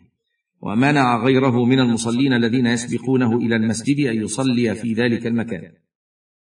ومنع 0.61 1.23
غيره 1.23 1.65
من 1.65 1.79
المصلين 1.79 2.33
الذين 2.33 2.65
يسبقونه 2.65 3.37
إلى 3.37 3.55
المسجد 3.55 3.99
أن 3.99 4.21
يصلي 4.21 4.75
في 4.75 4.93
ذلك 4.93 5.27
المكان. 5.27 5.71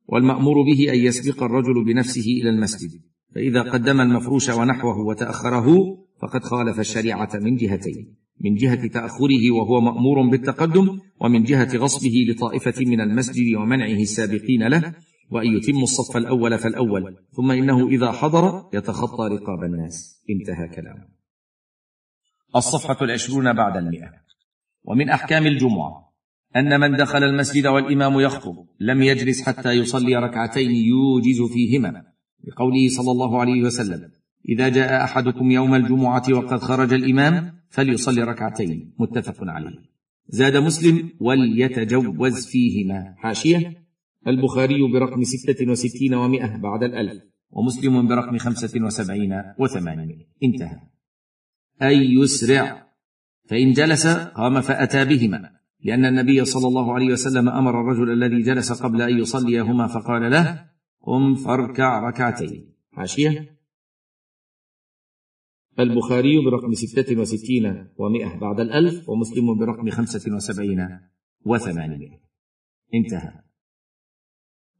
والمأمور 0.08 0.56
به 0.62 0.94
أن 0.94 1.00
يسبق 1.00 1.44
الرجل 1.44 1.84
بنفسه 1.86 2.26
إلى 2.42 2.50
المسجد. 2.50 3.13
فإذا 3.36 3.62
قدم 3.62 4.02
المفروش 4.02 4.50
ونحوه 4.50 5.00
وتأخره 5.00 5.68
فقد 6.22 6.44
خالف 6.44 6.80
الشريعة 6.80 7.30
من 7.34 7.56
جهتين. 7.56 8.16
من 8.42 8.56
جهة 8.56 8.88
تأخره 8.88 9.52
وهو 9.52 9.82
مأمور 9.82 10.30
بالتقدم 10.30 11.00
ومن 11.22 11.44
جهة 11.44 11.78
غصبه 11.78 12.26
لطائفة 12.30 12.86
من 12.86 13.02
المسجد 13.02 13.56
ومنعه 13.56 14.02
السابقين 14.02 14.68
له 14.68 14.94
وأن 15.32 15.48
يتم 15.48 15.84
الصف 15.84 16.18
الأول 16.18 16.58
فالأول. 16.58 17.18
ثم 17.32 17.52
إنه 17.52 17.88
إذا 17.88 18.12
حضر 18.12 18.70
يتخطى 18.74 19.28
رقاب 19.28 19.64
الناس. 19.64 20.24
انتهى 20.30 20.68
كلامه. 20.68 21.08
الصفحة 22.56 22.98
العشرون 23.02 23.54
بعد 23.54 23.78
المئة. 23.78 24.10
ومن 24.84 25.10
أحكام 25.10 25.48
الجمعة 25.48 26.14
أن 26.56 26.80
من 26.80 26.98
دخل 26.98 27.24
المسجد 27.24 27.68
والإمام 27.68 28.20
يخطب 28.20 28.56
لم 28.80 29.02
يجلس 29.02 29.42
حتى 29.42 29.72
يصلي 29.72 30.16
ركعتين 30.16 30.72
يوجز 30.72 31.42
فيهما. 31.54 32.13
بقوله 32.44 32.90
صلى 32.90 33.12
الله 33.12 33.42
عليه 33.42 33.64
وسلم 33.64 34.12
إذا 34.50 34.70
جاء 34.70 35.04
أحدكم 35.04 35.52
يوم 35.52 35.76
الجمعة 35.76 36.24
وقد 36.32 36.60
خرج 36.60 36.94
الإمام 36.94 37.54
فليصلي 37.70 38.24
ركعتين. 38.24 38.94
متفق 39.00 39.38
عليه. 39.42 39.94
زاد 40.28 40.58
مسلم 40.58 41.10
وليتجوز 41.20 42.46
فيهما. 42.46 43.14
حاشية 43.18 43.74
البخاري 44.28 44.92
برقم 44.94 45.24
ستة 45.24 45.72
وستين 45.72 46.14
ومائة 46.14 46.58
بعد 46.58 46.84
الألف. 46.84 47.24
ومسلم 47.52 48.08
برقم 48.08 48.38
خمسة 48.38 48.86
وسبعين 48.86 49.42
وثمانين. 49.60 50.28
انتهى. 50.44 50.80
أي 51.82 52.14
يسرع. 52.14 52.88
فإن 53.50 53.72
جلس 53.72 54.08
قام 54.08 54.62
فأتى 54.62 55.06
بهما. 55.06 55.50
لأن 55.84 56.06
النبي 56.06 56.46
صلى 56.46 56.68
الله 56.68 56.94
عليه 56.94 57.08
وسلم 57.08 57.50
أمر 57.50 57.82
الرجل 57.82 58.12
الذي 58.12 58.42
جلس 58.42 58.72
قبل 58.72 59.02
أن 59.02 59.20
يصليهما 59.20 59.88
فقال 59.88 60.32
له 60.32 60.73
قم 61.04 61.36
فاركع 61.36 62.10
ركعتين. 62.10 62.74
حاشية 62.92 63.60
البخاري 65.80 66.46
برقم 66.46 66.74
ستة 66.74 67.20
وستين 67.20 67.88
ومائة 67.98 68.38
بعد 68.38 68.60
الألف 68.60 69.10
ومسلم 69.10 69.60
برقم 69.60 69.90
خمسة 69.90 70.36
وسبعين 70.36 71.00
وثمانمائة 71.46 72.20
انتهى. 72.94 73.44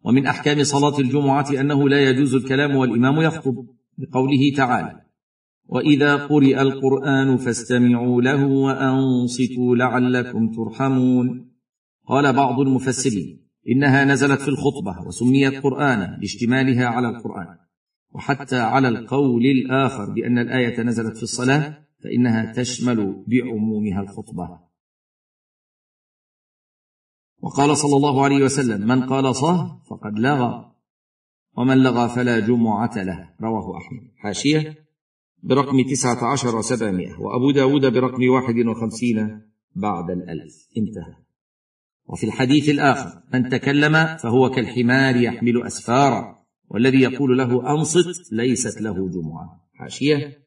ومن 0.04 0.26
أحكام 0.26 0.64
صلاة 0.64 1.00
الجمعة 1.00 1.50
أنه 1.60 1.90
لا 1.90 2.10
يجوز 2.10 2.36
الكلام 2.36 2.76
والإمام 2.76 3.22
يخطب 3.22 3.68
بقوله 3.98 4.54
تعالى 4.56 5.06
وإذا 5.66 6.16
قرئ 6.16 6.62
القرآن 6.62 7.38
فاستمعوا 7.38 8.22
له 8.22 8.46
وأنصتوا 8.46 9.76
لعلكم 9.76 10.52
ترحمون. 10.52 11.54
قال 12.08 12.34
بعض 12.34 12.60
المفسرين 12.60 13.43
إنها 13.70 14.06
نزلت 14.06 14.42
في 14.42 14.48
الخطبة 14.48 15.08
وسميت 15.08 15.64
قرآنا 15.64 16.18
لاشتمالها 16.22 16.86
على 16.86 17.10
القرآن. 17.10 17.58
وحتى 18.12 18.60
على 18.60 18.88
القول 18.88 19.46
الآخر 19.46 20.10
بأن 20.10 20.38
الآية 20.38 20.82
نزلت 20.82 21.18
في 21.18 21.24
الصلاة 21.24 21.86
فإنها 22.04 22.54
تشمل 22.54 23.26
بعمومها 23.28 24.02
الخطبة. 24.02 24.60
وقال 27.40 27.78
صلى 27.78 27.96
الله 27.96 28.24
عليه 28.24 28.44
وسلم 28.44 28.88
من 28.88 29.04
قال 29.04 29.36
صه 29.36 29.84
فقد 29.90 30.20
لغى 30.20 30.72
ومن 31.58 31.78
لغى 31.78 32.10
فلا 32.10 32.40
جمعة 32.40 33.04
له. 33.04 33.30
رواه 33.42 33.78
أحمد. 33.78 34.12
حاشية 34.18 34.86
برقم 35.44 35.82
تسعة 35.92 36.32
عشر 36.32 36.56
وسبعمائة 36.56 37.20
وأبو 37.20 37.52
داود 37.52 37.86
برقم 37.94 38.30
واحد 38.30 38.56
وخمسين 38.56 39.42
بعد 39.76 40.10
الألف. 40.10 40.68
انتهى. 40.78 41.23
وفي 42.08 42.24
الحديث 42.24 42.70
الآخر 42.70 43.10
من 43.34 43.50
تكلم 43.50 44.18
فهو 44.24 44.50
كالحمار 44.50 45.16
يحمل 45.16 45.64
أسفارا 45.64 46.44
والذي 46.70 47.02
يقول 47.02 47.38
له 47.38 47.76
أنصت 47.76 48.34
ليست 48.34 48.82
له 48.82 48.94
جمعة. 48.94 49.64
حاشية؟ 49.74 50.44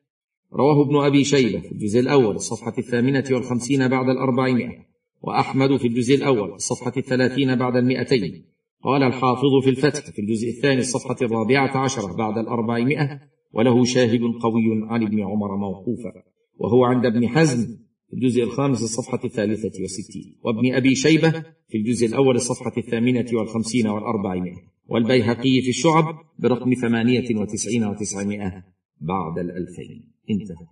رواه 0.52 0.82
ابن 0.82 0.96
أبي 0.96 1.24
شيبة 1.24 1.60
في 1.60 1.72
الجزء 1.72 2.00
الأول 2.00 2.34
الصفحة 2.34 2.74
الثامنة 2.78 3.24
والخمسين 3.30 3.88
بعد 3.88 4.08
الأربعمائة 4.08 4.86
وأحمد 5.22 5.76
في 5.76 5.88
الجزء 5.88 6.14
الأول 6.14 6.54
الصفحة 6.54 6.92
الثلاثين 6.96 7.56
بعد 7.56 7.76
المئتين. 7.76 8.44
قال 8.82 9.02
الحافظ 9.02 9.64
في 9.64 9.70
الفتح 9.70 10.10
في 10.10 10.18
الجزء 10.18 10.48
الثاني 10.48 10.78
الصفحة 10.78 11.16
الرابعة 11.22 11.76
عشرة 11.76 12.16
بعد 12.16 12.38
الأربعمائة 12.38 13.20
وله 13.52 13.84
شاهد 13.84 14.20
قوي 14.20 14.62
عن 14.88 15.02
ابن 15.02 15.22
عمر 15.22 15.56
موقوفا 15.56 16.12
وهو 16.58 16.84
عند 16.84 17.06
ابن 17.06 17.28
حزم 17.28 17.85
الجزء 18.12 18.42
الخامس 18.42 18.82
الصفحة 18.82 19.20
الثالثة 19.24 19.82
والستين 19.82 20.36
وابن 20.42 20.74
أبي 20.74 20.94
شيبة 20.94 21.30
في 21.68 21.78
الجزء 21.78 22.06
الأول 22.06 22.36
الصفحة 22.36 22.72
الثامنة 22.78 23.26
والخمسين 23.32 23.86
والأربعمائة 23.86 24.56
والبيهقي 24.88 25.60
في 25.60 25.68
الشعب 25.68 26.04
برقم 26.38 26.74
ثمانية 26.74 27.36
وتسعين 27.36 27.84
وتسعمائة 27.84 28.64
بعد 29.00 29.38
الألفين. 29.38 30.12
انتهى. 30.30 30.66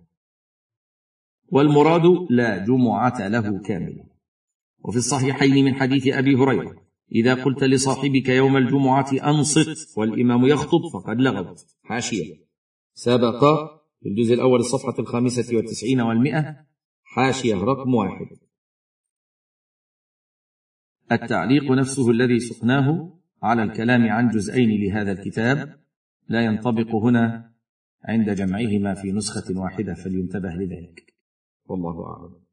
والمراد 1.51 2.01
لا 2.29 2.65
جمعة 2.65 3.27
له 3.27 3.61
كاملة 3.61 4.03
وفي 4.79 4.97
الصحيحين 4.97 5.65
من 5.65 5.75
حديث 5.75 6.07
أبي 6.07 6.35
هريرة 6.35 6.85
إذا 7.11 7.33
قلت 7.33 7.63
لصاحبك 7.63 8.29
يوم 8.29 8.57
الجمعة 8.57 9.11
أنصت 9.23 9.97
والإمام 9.97 10.45
يخطب 10.45 10.81
فقد 10.93 11.17
لغت 11.17 11.65
حاشية. 11.83 12.45
سبق 12.93 13.39
في 14.01 14.09
الجزء 14.09 14.33
الأول 14.33 14.59
الصفحة 14.59 14.99
الخامسة 14.99 15.55
والتسعين 15.55 16.01
والمئة 16.01 16.65
حاشية 17.15 17.55
رقم 17.55 17.95
واحد. 17.95 18.27
التعليق 21.11 21.71
نفسه 21.71 22.11
الذي 22.11 22.39
سقناه 22.39 23.19
على 23.43 23.63
الكلام 23.63 24.09
عن 24.09 24.29
جزئين 24.29 24.81
لهذا 24.81 25.11
الكتاب 25.11 25.85
لا 26.27 26.45
ينطبق 26.45 26.95
هنا 26.95 27.53
عند 28.03 28.29
جمعهما 28.29 28.93
في 28.93 29.11
نسخة 29.11 29.61
واحدة 29.61 29.93
فلينتبه 29.93 30.49
لذلك. 30.49 31.13
والله 31.65 32.05
أعلم. 32.05 32.45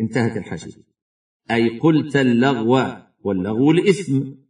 انتهت 0.00 0.36
الحاشية. 0.36 0.82
أي 1.50 1.78
قلت 1.78 2.16
اللغو 2.16 2.78
واللغو 3.20 3.70
الإثم. 3.70 4.43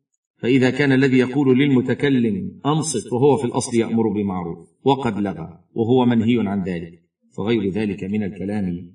فإذا 0.44 0.70
كان 0.70 0.92
الذي 0.92 1.18
يقول 1.18 1.58
للمتكلم 1.58 2.60
أنصت 2.66 3.12
وهو 3.12 3.36
في 3.36 3.44
الأصل 3.44 3.76
يأمر 3.76 4.08
بمعروف 4.08 4.68
وقد 4.84 5.18
لغى 5.18 5.58
وهو 5.74 6.04
منهي 6.06 6.48
عن 6.48 6.62
ذلك 6.62 7.02
فغير 7.36 7.68
ذلك 7.70 8.04
من 8.04 8.22
الكلام 8.22 8.94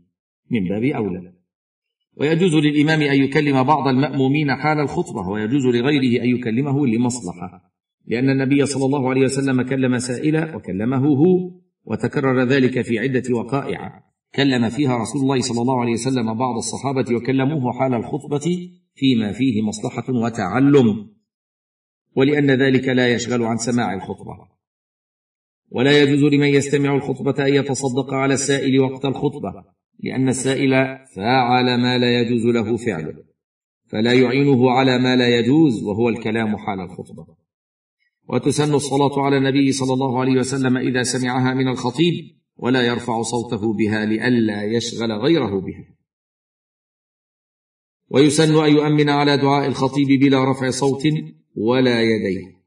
من 0.52 0.68
باب 0.70 0.84
أولى. 0.84 1.34
ويجوز 2.18 2.56
للإمام 2.56 3.02
أن 3.02 3.24
يكلم 3.24 3.64
بعض 3.64 3.88
المأمومين 3.88 4.56
حال 4.56 4.80
الخطبة 4.80 5.30
ويجوز 5.30 5.66
لغيره 5.66 6.24
أن 6.24 6.30
يكلمه 6.30 6.88
لمصلحة 6.88 7.72
لأن 8.08 8.30
النبي 8.30 8.66
صلى 8.66 8.86
الله 8.86 9.10
عليه 9.10 9.22
وسلم 9.22 9.62
كلم 9.62 9.98
سائلا 9.98 10.56
وكلمه 10.56 11.08
هو 11.08 11.52
وتكرر 11.86 12.44
ذلك 12.44 12.82
في 12.82 13.00
عدة 13.00 13.36
وقائع. 13.36 14.04
كلم 14.36 14.70
فيها 14.70 14.98
رسول 14.98 15.22
الله 15.22 15.42
صلى 15.42 15.62
الله 15.62 15.82
عليه 15.82 15.94
وسلم 15.94 16.34
بعض 16.34 16.56
الصحابة 16.56 17.16
وكلموه 17.16 17.72
حال 17.74 17.94
الخطبة 17.94 18.70
فيما 18.96 19.32
فيه 19.32 19.62
مصلحة 19.62 20.14
وتعلم. 20.14 21.19
ولأن 22.16 22.52
ذلك 22.52 22.88
لا 22.88 23.10
يشغل 23.10 23.44
عن 23.44 23.58
سماع 23.58 23.94
الخطبة. 23.94 24.48
ولا 25.72 26.02
يجوز 26.02 26.34
لمن 26.34 26.48
يستمع 26.48 26.96
الخطبة 26.96 27.46
أن 27.48 27.54
يتصدق 27.54 28.14
على 28.14 28.34
السائل 28.34 28.80
وقت 28.80 29.06
الخطبة 29.06 29.64
لأن 30.00 30.30
السائل 30.30 30.72
فعل 31.16 31.82
ما 31.82 31.98
لا 31.98 32.22
يجوز 32.22 32.46
له 32.46 32.78
فعله 32.78 33.24
فلا 33.88 34.14
يعينه 34.14 34.72
على 34.72 35.00
ما 35.00 35.16
لا 35.16 35.40
يجوز 35.40 35.84
وهو 35.84 36.10
الكلام 36.10 36.58
حال 36.58 36.80
الخطبة. 36.80 37.28
وتسن 38.28 38.74
الصلاة 38.74 39.22
على 39.22 39.38
النبي 39.38 39.72
صلى 39.72 39.94
الله 39.94 40.20
عليه 40.20 40.40
وسلم 40.40 40.78
إذا 40.78 41.04
سمعها 41.04 41.54
من 41.54 41.68
الخطيب 41.68 42.14
ولا 42.58 42.82
يرفع 42.82 43.22
صوته 43.22 43.74
بها 43.74 44.06
لئلا 44.06 44.64
يشغل 44.64 45.12
غيره 45.12 45.62
بها. 45.62 45.96
ويسن 48.10 48.64
أن 48.64 48.72
يؤمن 48.72 49.10
على 49.10 49.38
دعاء 49.38 49.68
الخطيب 49.68 50.08
بلا 50.20 50.52
رفع 50.52 50.70
صوت 50.70 51.04
ولا 51.60 52.02
يديه. 52.02 52.60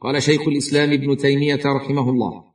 قال 0.00 0.22
شيخ 0.22 0.48
الإسلام 0.48 0.92
ابن 0.92 1.16
تيمية 1.16 1.60
رحمه 1.76 2.10
الله 2.10 2.52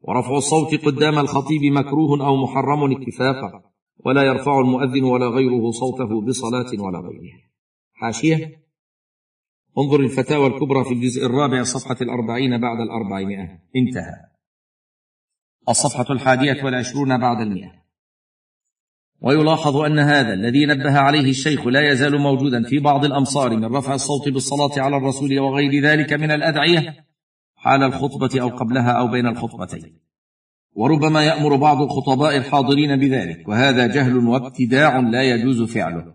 ورفع 0.00 0.36
الصوت 0.36 0.84
قدام 0.84 1.18
الخطيب 1.18 1.72
مكروه 1.72 2.26
أو 2.26 2.36
محرم 2.36 2.96
اتفاقا 2.96 3.62
ولا 4.06 4.22
يرفع 4.22 4.60
المؤذن 4.60 5.04
ولا 5.04 5.26
غيره 5.26 5.70
صوته 5.70 6.20
بصلاة 6.26 6.82
ولا 6.82 6.98
غيرها 6.98 7.50
حاشية. 7.92 8.60
انظر 9.78 10.00
الفتاوى 10.00 10.46
الكبرى 10.46 10.84
في 10.84 10.94
الجزء 10.94 11.26
الرابع 11.26 11.62
صفحة 11.62 11.96
الأربعين 12.00 12.60
بعد 12.60 12.80
الأربعمائة. 12.80 13.58
انتهى. 13.76 14.30
الصفحة 15.68 16.12
الحادية 16.12 16.64
والعشرون 16.64 17.18
بعد 17.18 17.40
المئة. 17.40 17.79
ويلاحظ 19.22 19.76
أن 19.76 19.98
هذا 19.98 20.32
الذي 20.32 20.66
نبه 20.66 20.98
عليه 20.98 21.30
الشيخ 21.30 21.66
لا 21.66 21.92
يزال 21.92 22.18
موجودا 22.18 22.62
في 22.62 22.78
بعض 22.78 23.04
الأمصار 23.04 23.56
من 23.56 23.64
رفع 23.64 23.94
الصوت 23.94 24.28
بالصلاة 24.28 24.72
على 24.76 24.96
الرسول 24.96 25.38
وغير 25.38 25.82
ذلك 25.82 26.12
من 26.12 26.30
الأدعية 26.30 27.06
حال 27.54 27.82
الخطبة 27.82 28.42
أو 28.42 28.48
قبلها 28.48 28.92
أو 28.92 29.08
بين 29.08 29.26
الخطبتين. 29.26 30.00
وربما 30.72 31.24
يأمر 31.24 31.56
بعض 31.56 31.82
الخطباء 31.82 32.36
الحاضرين 32.36 32.96
بذلك 32.96 33.48
وهذا 33.48 33.86
جهل 33.86 34.16
وابتداع 34.16 34.98
لا 34.98 35.22
يجوز 35.22 35.62
فعله. 35.62 36.14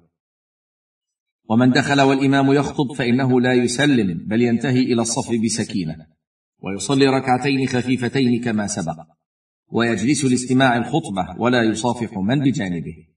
ومن 1.50 1.72
دخل 1.72 2.02
والإمام 2.02 2.54
يخطب 2.54 2.94
فإنه 2.98 3.42
لا 3.42 3.54
يسلم 3.54 4.26
بل 4.28 4.42
ينتهي 4.42 4.84
إلى 4.84 5.02
الصف 5.02 5.32
بسكينة 5.46 5.96
ويصلي 6.60 7.08
ركعتين 7.08 7.68
خفيفتين 7.68 8.44
كما 8.44 8.68
سبق. 8.68 9.15
ويجلس 9.72 10.26
لاستماع 10.26 10.78
الخطبة 10.78 11.36
ولا 11.38 11.64
يصافح 11.64 12.18
من 12.18 12.40
بجانبه. 12.40 13.08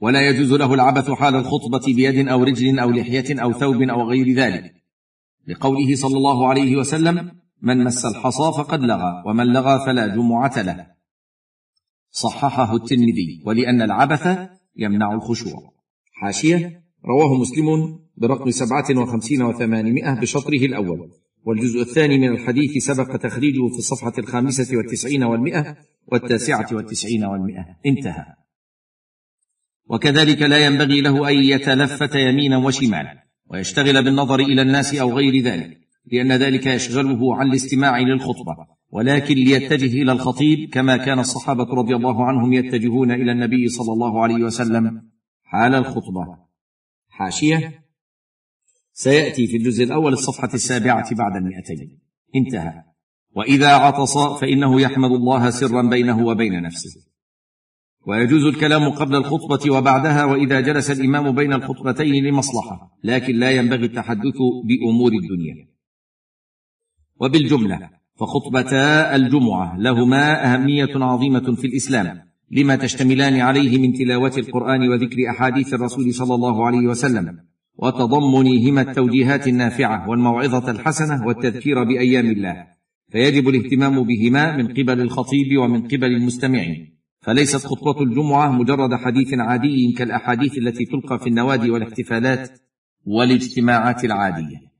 ولا 0.00 0.28
يجوز 0.28 0.52
له 0.52 0.74
العبث 0.74 1.10
حال 1.10 1.34
الخطبة 1.34 1.94
بيد 1.94 2.28
أو 2.28 2.42
رجل 2.42 2.78
أو 2.78 2.90
لحية 2.90 3.42
أو 3.42 3.52
ثوب 3.52 3.82
أو 3.82 4.08
غير 4.08 4.34
ذلك. 4.34 4.74
لقوله 5.46 5.96
صلى 5.96 6.16
الله 6.16 6.48
عليه 6.48 6.76
وسلم 6.76 7.32
من 7.62 7.84
مس 7.84 8.04
الحصى 8.04 8.52
فقد 8.58 8.80
لغى 8.80 9.22
ومن 9.26 9.46
لغى 9.46 9.86
فلا 9.86 10.06
جمعة 10.06 10.62
له. 10.62 10.86
صححه 12.10 12.76
الترمذي 12.76 13.42
ولأن 13.46 13.82
العبث 13.82 14.48
يمنع 14.76 15.14
الخشوع. 15.14 15.72
حاشية 16.12 16.84
رواه 17.04 17.34
مسلم 17.34 17.98
برقم 18.16 18.50
سبعة 18.50 19.02
وخمسين 19.02 19.42
وثمانمائة 19.42 20.20
بشطره 20.20 20.66
الأول. 20.66 21.10
والجزء 21.44 21.80
الثاني 21.80 22.18
من 22.18 22.28
الحديث 22.28 22.84
سبق 22.84 23.16
تخريجه 23.16 23.68
في 23.68 23.78
الصفحة 23.78 24.12
الخامسة 24.18 24.76
والتسعين 24.76 25.22
والمئة 25.22 25.76
والتاسعة 26.06 26.66
والتسعين 26.72 27.24
والمئة. 27.24 27.66
انتهى. 27.86 28.24
وكذلك 29.90 30.42
لا 30.42 30.66
ينبغي 30.66 31.00
له 31.00 31.28
أن 31.28 31.34
يتلفت 31.34 32.14
يمينا 32.14 32.56
وشمالا 32.56 33.24
ويشتغل 33.50 34.04
بالنظر 34.04 34.40
إلى 34.40 34.62
الناس 34.62 34.94
أو 34.94 35.16
غير 35.16 35.42
ذلك 35.42 35.80
لأن 36.12 36.32
ذلك 36.32 36.66
يشغله 36.66 37.36
عن 37.36 37.46
الاستماع 37.46 37.98
للخطبة 37.98 38.56
ولكن 38.90 39.34
ليتجه 39.34 40.02
إلى 40.02 40.12
الخطيب 40.12 40.70
كما 40.70 40.96
كان 40.96 41.18
الصحابة 41.18 41.64
رضي 41.64 41.96
الله 41.96 42.24
عنهم 42.24 42.52
يتجهون 42.52 43.10
إلى 43.10 43.32
النبي 43.32 43.68
صلى 43.68 43.92
الله 43.92 44.22
عليه 44.22 44.44
وسلم 44.44 45.10
حال 45.44 45.74
الخطبة. 45.74 46.38
حاشية. 47.08 47.84
سيأتي 48.92 49.46
في 49.46 49.56
الجزء 49.56 49.84
الأول 49.84 50.12
الصفحة 50.12 50.50
السابعة 50.54 51.14
بعد 51.14 51.36
المئتين. 51.36 51.98
انتهى. 52.36 52.82
وإذا 53.36 53.68
عطس 53.68 54.18
فإنه 54.18 54.80
يحمد 54.80 55.10
الله 55.10 55.50
سرا 55.50 55.82
بينه 55.82 56.26
وبين 56.26 56.62
نفسه. 56.62 57.00
ويجوز 58.06 58.44
الكلام 58.44 58.88
قبل 58.90 59.16
الخطبة 59.16 59.70
وبعدها 59.70 60.24
وإذا 60.24 60.60
جلس 60.60 60.90
الإمام 60.90 61.34
بين 61.34 61.52
الخطبتين 61.52 62.24
لمصلحة 62.24 62.98
لكن 63.04 63.36
لا 63.36 63.50
ينبغي 63.50 63.84
التحدث 63.86 64.36
بأمور 64.64 65.12
الدنيا. 65.12 65.68
وبالجملة 67.20 67.90
فخطبتا 68.18 69.16
الجمعة 69.16 69.78
لهما 69.78 70.54
أهمية 70.54 71.04
عظيمة 71.04 71.54
في 71.54 71.66
الإسلام 71.66 72.22
لما 72.50 72.76
تشتملان 72.76 73.40
عليه 73.40 73.78
من 73.78 73.92
تلاوة 73.92 74.32
القرآن 74.38 74.88
وذكر 74.88 75.16
أحاديث 75.30 75.74
الرسول 75.74 76.14
صلى 76.14 76.34
الله 76.34 76.66
عليه 76.66 76.86
وسلم. 76.86 77.50
وتضمنهما 77.76 78.80
التوجيهات 78.80 79.48
النافعة 79.48 80.08
والموعظة 80.08 80.70
الحسنة 80.70 81.26
والتذكير 81.26 81.84
بأيام 81.84 82.26
الله. 82.26 82.66
فيجب 83.12 83.48
الاهتمام 83.48 84.02
بهما 84.02 84.56
من 84.56 84.66
قبل 84.66 85.00
الخطيب 85.00 85.58
ومن 85.58 85.82
قبل 85.82 86.04
المستمعين. 86.04 87.00
فليست 87.22 87.66
خطبة 87.66 88.02
الجمعة 88.02 88.50
مجرد 88.50 88.94
حديث 88.94 89.34
عادي 89.34 89.92
كالأحاديث 89.92 90.58
التي 90.58 90.84
تلقى 90.84 91.18
في 91.18 91.28
النوادي 91.28 91.70
والاحتفالات 91.70 92.50
والاجتماعات 93.04 94.04
العادية. 94.04 94.70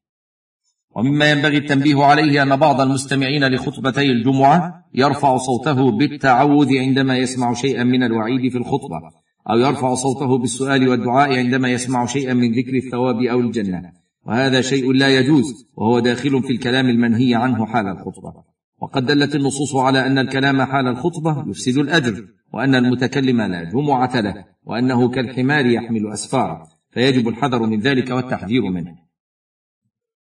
ومما 0.97 1.31
ينبغي 1.31 1.57
التنبيه 1.57 2.05
عليه 2.05 2.43
أن 2.43 2.57
بعض 2.57 2.81
المستمعين 2.81 3.45
لخطبتي 3.45 4.13
الجمعة 4.13 4.85
يرفع 4.95 5.37
صوته 5.37 5.91
بالتعوذ 5.91 6.79
عندما 6.79 7.19
يسمع 7.19 7.55
شيئا 7.55 7.85
من 7.85 8.03
الوعيد 8.03 8.53
في 8.53 8.59
الخطبة. 8.59 9.20
أو 9.51 9.59
يرفع 9.59 9.95
صوته 9.95 10.39
بالسؤال 10.39 10.89
والدعاء 10.89 11.39
عندما 11.39 11.69
يسمع 11.69 12.07
شيئا 12.07 12.35
من 12.35 12.53
ذكر 12.53 12.77
الثواب 12.77 13.23
أو 13.23 13.41
الجنة. 13.41 13.93
وهذا 14.27 14.61
شيء 14.61 14.93
لا 14.93 15.09
يجوز 15.09 15.67
وهو 15.77 15.99
داخل 15.99 16.43
في 16.43 16.53
الكلام 16.53 16.89
المنهي 16.89 17.35
عنه 17.35 17.67
حال 17.67 17.87
الخطبة. 17.87 18.35
وقد 18.83 19.07
دلت 19.07 19.35
النصوص 19.35 19.77
على 19.77 20.07
أن 20.07 20.19
الكلام 20.19 20.63
حال 20.63 20.87
الخطبة 20.87 21.45
يفسد 21.49 21.79
الأجر 21.79 22.25
وأن 22.55 22.75
المتكلم 22.75 23.41
لا 23.41 23.65
جمعة 23.65 24.21
له 24.21 24.45
وأنه 24.67 25.09
كالحمار 25.09 25.67
يحمل 25.67 26.13
اسفارا 26.13 26.67
فيجب 26.91 27.29
الحذر 27.29 27.67
من 27.67 27.81
ذلك 27.81 28.11
والتحذير 28.11 28.63
منه. 28.63 28.95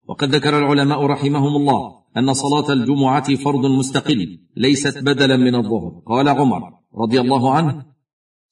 وقد 0.07 0.35
ذكر 0.35 0.59
العلماء 0.59 1.05
رحمهم 1.05 1.55
الله 1.55 1.97
أن 2.17 2.33
صلاة 2.33 2.73
الجمعة 2.73 3.35
فرض 3.35 3.65
مستقل 3.65 4.39
ليست 4.57 5.03
بدلا 5.03 5.37
من 5.37 5.55
الظهر. 5.55 6.01
قال 6.05 6.29
عمر 6.29 6.61
رضي 6.95 7.21
الله 7.21 7.53
عنه 7.53 7.85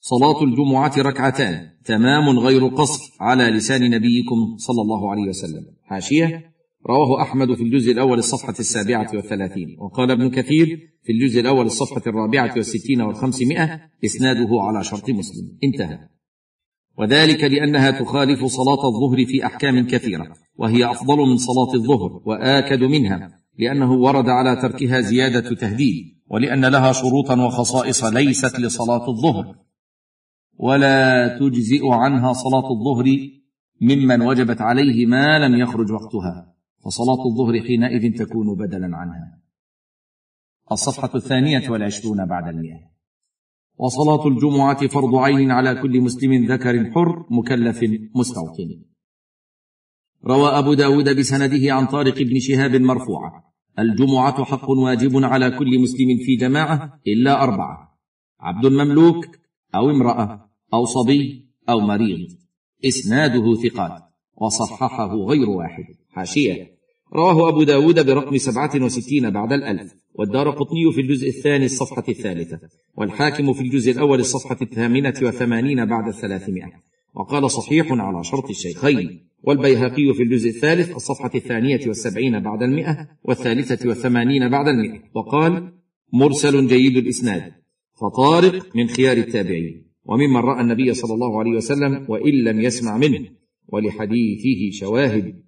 صلاة 0.08 0.44
الجمعة 0.44 0.94
ركعتان. 0.98 1.70
تمام 1.86 2.40
غير 2.40 2.68
قصر 2.68 3.02
على 3.20 3.44
لسان 3.44 3.90
نبيكم 3.90 4.58
صلى 4.58 4.82
الله 4.82 5.12
عليه 5.12 5.30
وسلم. 5.30 5.66
حاشية. 5.84 6.52
رواه 6.90 7.22
أحمد 7.22 7.54
في 7.54 7.64
الجزء 7.64 7.92
الأول 7.92 8.18
الصفحة 8.18 8.54
السابعة 8.60 9.08
والثلاثين. 9.14 9.78
وقال 9.80 10.12
ابن 10.12 10.30
كثير 10.30 10.80
في 11.04 11.12
الجزء 11.12 11.40
الأول 11.40 11.66
الصفحة 11.66 12.02
الرابعة 12.08 12.54
والستين 12.56 13.02
والخمسمائة 13.02 13.82
إسناده 14.06 14.50
على 14.52 14.84
شرط 14.84 15.10
مسلم. 15.10 15.58
انتهى. 15.64 16.00
وذلك 16.98 17.44
لأنها 17.44 17.92
تخالف 17.92 18.46
صلاة 18.46 18.88
الظهر 18.88 19.26
في 19.26 19.46
أحكام 19.46 19.88
كثيرة 19.88 20.28
وهي 20.56 20.92
أفضل 20.92 21.18
من 21.18 21.38
صلاة 21.38 21.74
الظهر 21.74 22.22
وآكد 22.26 22.84
منها 22.84 23.42
لأنه 23.60 23.92
ورد 23.92 24.30
على 24.30 24.62
تركها 24.62 25.02
زيادة 25.02 25.56
تهديد 25.56 26.06
ولأن 26.28 26.66
لها 26.66 26.92
شروطا 26.92 27.46
وخصائص 27.46 28.04
ليست 28.04 28.60
لصلاة 28.60 29.10
الظهر. 29.10 29.66
ولا 30.58 31.28
تجزئ 31.40 31.88
عنها 31.92 32.34
صلاة 32.34 32.72
الظهر 32.72 33.06
ممن 33.82 34.22
وجبت 34.22 34.62
عليه 34.62 35.06
ما 35.06 35.40
لم 35.40 35.56
يخرج 35.56 35.92
وقتها. 35.92 36.56
فصلاة 36.86 37.26
الظهر 37.26 37.62
حينئذ 37.62 38.18
تكون 38.18 38.56
بدلا 38.56 38.98
عنها. 38.98 39.42
الصفحة 40.72 41.12
الثانية 41.16 41.70
والعشرون 41.70 42.26
بعد 42.26 42.48
المئة. 42.48 42.80
وصلاة 43.78 44.28
الجمعة 44.28 44.88
فرض 44.88 45.16
عين 45.16 45.52
على 45.52 45.82
كل 45.82 46.02
مسلم 46.02 46.46
ذكر 46.46 46.92
حر 46.92 47.26
مكلف 47.30 47.80
مستوطن. 48.16 48.82
روى 50.26 50.50
أبو 50.50 50.74
داود 50.74 51.18
بسنده 51.18 51.74
عن 51.74 51.86
طارق 51.86 52.22
بن 52.22 52.40
شهاب 52.40 52.76
مرفوعا 52.76 53.44
الجمعة 53.80 54.44
حق 54.44 54.70
واجب 54.70 55.24
على 55.24 55.52
كل 55.52 55.80
مسلم 55.80 56.18
في 56.26 56.36
جماعة 56.36 57.00
إلا 57.08 57.44
أربعة. 57.44 58.00
عبد 58.40 58.66
مملوك 58.66 59.26
أو 59.76 59.90
امرأة. 59.90 60.45
أو 60.76 60.86
صبي 60.86 61.46
أو 61.70 61.80
مريض. 61.80 62.28
إسناده 62.86 63.56
ثقات. 63.56 64.02
وصححه 64.42 65.16
غير 65.16 65.50
واحد. 65.50 65.86
حاشية. 66.10 66.76
رواه 67.14 67.50
أبو 67.50 67.64
داود 67.64 68.06
برقم 68.06 68.38
سبعة 68.38 68.84
وستين 68.84 69.30
بعد 69.30 69.52
الألف. 69.54 69.94
والدار 70.14 70.50
قطني 70.50 70.92
في 70.94 71.02
الجزء 71.02 71.28
الثاني 71.30 71.66
الصفحة 71.66 72.04
الثالثة. 72.10 72.60
والحاكم 72.98 73.54
في 73.54 73.62
الجزء 73.62 73.92
الأول 73.92 74.20
الصفحة 74.20 74.58
الثامنة 74.62 75.14
وثمانين 75.22 75.86
بعد 75.86 76.08
الثلاثمائة. 76.08 76.74
وقال 77.14 77.52
صحيح 77.52 77.92
على 77.92 78.24
شرط 78.24 78.50
الشيخين. 78.50 79.30
والبيهقي 79.44 80.14
في 80.14 80.24
الجزء 80.24 80.50
الثالث 80.50 80.96
الصفحة 80.96 81.32
الثانية 81.36 81.80
والسبعين 81.88 82.40
بعد 82.40 82.62
المئة 82.62 83.08
والثالثة 83.24 83.90
والثمانين 83.90 84.50
بعد 84.50 84.68
المئة 84.68 85.00
وقال 85.14 85.74
مرسل 86.14 86.68
جيد 86.68 86.98
الإسناد. 86.98 87.54
فطارق 88.02 88.76
من 88.76 88.88
خيار 88.88 89.18
التابعين. 89.18 89.85
وممن 90.06 90.38
رأى 90.38 90.62
النبي 90.62 90.94
صلى 90.94 91.14
الله 91.14 91.40
عليه 91.40 91.52
وسلم 91.52 92.06
وإن 92.10 92.34
لم 92.44 92.60
يسمع 92.60 92.98
منه 92.98 93.30
ولحديثه 93.68 94.78
شواهد. 94.80 95.44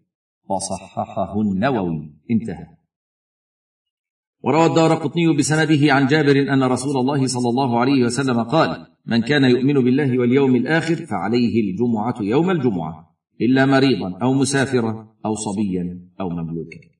وصححه 0.49 1.41
النووي. 1.41 2.13
انتهى. 2.31 2.77
وروى 4.43 4.65
الدار 4.65 4.93
قطني 4.93 5.37
بسنده 5.37 5.93
عن 5.93 6.07
جابر 6.07 6.53
أن 6.53 6.63
رسول 6.63 6.97
الله 6.97 7.27
صلى 7.27 7.49
الله 7.49 7.79
عليه 7.79 8.03
وسلم 8.03 8.43
قال 8.43 8.87
من 9.05 9.21
كان 9.21 9.43
يؤمن 9.43 9.73
بالله 9.73 10.19
واليوم 10.19 10.55
الآخر 10.55 10.95
فعليه 10.95 11.71
الجمعة 11.71 12.15
يوم 12.21 12.49
الجمعة 12.49 13.15
إلا 13.41 13.65
مريضا 13.65 14.17
أو 14.21 14.33
مسافرا 14.33 15.07
أو 15.25 15.35
صبيا 15.35 16.09
أو 16.21 16.29
مملوكا. 16.29 16.96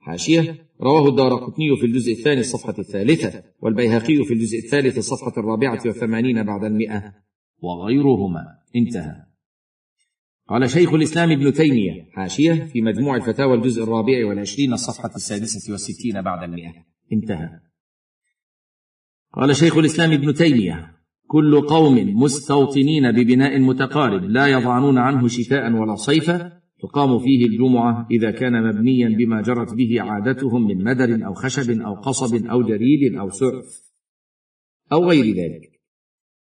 حاشية 0.00 0.66
رواه 0.80 1.08
الدار 1.08 1.34
قطني 1.34 1.76
في 1.76 1.86
الجزء 1.86 2.12
الثاني 2.12 2.40
الصفحة 2.40 2.74
الثالثة 2.78 3.42
والبيهقي 3.60 4.24
في 4.24 4.34
الجزء 4.34 4.58
الثالث 4.58 4.98
الصفحة 4.98 5.32
الرابعة 5.38 5.80
والثمانين 5.86 6.42
بعد 6.42 6.64
المئة. 6.64 7.14
وغيرهما. 7.62 8.46
انتهى. 8.76 9.16
قال 10.48 10.70
شيخ 10.70 10.94
الإسلام 10.94 11.30
ابن 11.30 11.52
تيمية. 11.52 12.08
حاشية 12.12 12.52
في 12.52 12.80
مجموع 12.80 13.16
الفتاوى 13.16 13.54
الجزء 13.54 13.82
الرابع 13.82 14.26
والعشرين 14.26 14.72
الصفحة 14.72 15.10
السادسة 15.16 15.72
والستين 15.72 16.22
بعد 16.22 16.42
المئة. 16.42 16.72
انتهى. 17.12 17.60
قال 19.32 19.56
شيخ 19.56 19.76
الإسلام 19.76 20.12
ابن 20.12 20.34
تيمية 20.34 20.96
كل 21.26 21.60
قوم 21.60 22.22
مستوطنين 22.22 23.12
ببناء 23.12 23.58
متقارب 23.58 24.24
لا 24.24 24.46
يضعنون 24.46 24.98
عنه 24.98 25.28
شتاء 25.28 25.72
ولا 25.72 25.94
صيفا 25.94 26.59
تقام 26.82 27.18
فيه 27.18 27.46
الجمعة 27.46 28.06
إذا 28.10 28.30
كان 28.30 28.68
مبنيا 28.68 29.08
بما 29.08 29.42
جرت 29.42 29.74
به 29.74 30.00
عادتهم 30.00 30.66
من 30.66 30.84
مدر 30.84 31.26
أو 31.26 31.34
خشب 31.34 31.80
أو 31.80 31.94
قصب 31.94 32.46
أو 32.46 32.62
جريد 32.62 33.14
أو 33.14 33.30
سعف 33.30 33.90
أو 34.92 35.08
غير 35.08 35.24
ذلك. 35.24 35.80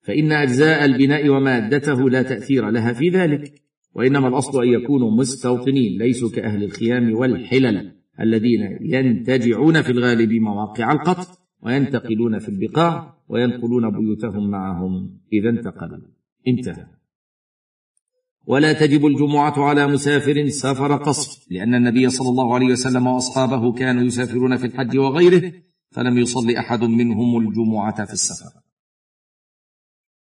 فإن 0.02 0.32
أجزاء 0.32 0.86
البناء 0.86 1.30
ومادته 1.30 2.10
لا 2.10 2.22
تأثير 2.22 2.70
لها 2.70 2.94
في 2.94 3.10
ذلك 3.10 3.62
وإنما 3.94 4.28
الأصل 4.28 4.64
أن 4.64 4.70
يكونوا 4.70 5.12
مستوطنين 5.12 5.98
ليسوا 6.00 6.30
كأهل 6.30 6.64
الخيام 6.64 7.16
والحلل 7.16 7.92
الذين 8.20 8.78
ينتجعون 8.82 9.82
في 9.82 9.92
الغالب 9.92 10.32
مواقع 10.32 10.92
القطر 10.92 11.38
وينتقلون 11.62 12.40
في 12.40 12.50
البقاع 12.50 13.16
وينقلون 13.30 13.92
بيوتهم 13.92 14.50
معهم 14.50 15.20
إذا 15.34 15.50
انتقلوا. 15.50 16.08
انتهى. 16.48 16.95
ولا 18.48 18.74
تجب 18.74 19.06
الجمعة 19.06 19.64
على 19.64 19.88
مسافر 19.88 20.50
سافر 20.50 20.96
قصر 20.96 21.48
لأن 21.52 21.76
النبي 21.76 22.10
صلى 22.10 22.30
الله 22.30 22.56
عليه 22.56 22.66
وسلم 22.66 23.08
وأصحابه 23.08 23.74
كانوا 23.74 24.04
يسافرون 24.04 24.58
في 24.58 24.66
الحج 24.66 24.98
وغيره 24.98 25.54
فلم 25.92 26.18
يصل 26.18 26.52
أحد 26.52 26.84
منهم 26.84 27.48
الجمعة 27.48 28.06
في 28.06 28.14
السفر. 28.14 28.52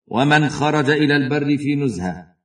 ومن 0.08 0.50
خرج 0.50 0.90
إلى 0.90 1.16
البر 1.16 1.58
في 1.58 1.76
نزهة 1.76 2.36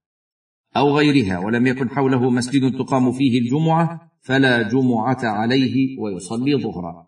أو 0.77 0.97
غيرها 0.97 1.39
ولم 1.39 1.67
يكن 1.67 1.91
حوله 1.91 2.31
مسجد 2.31 2.79
تقام 2.79 3.12
فيه 3.12 3.41
الجمعة 3.41 4.12
فلا 4.21 4.62
جمعة 4.62 5.25
عليه 5.25 6.01
ويصلي 6.01 6.62
ظهرا. 6.62 7.07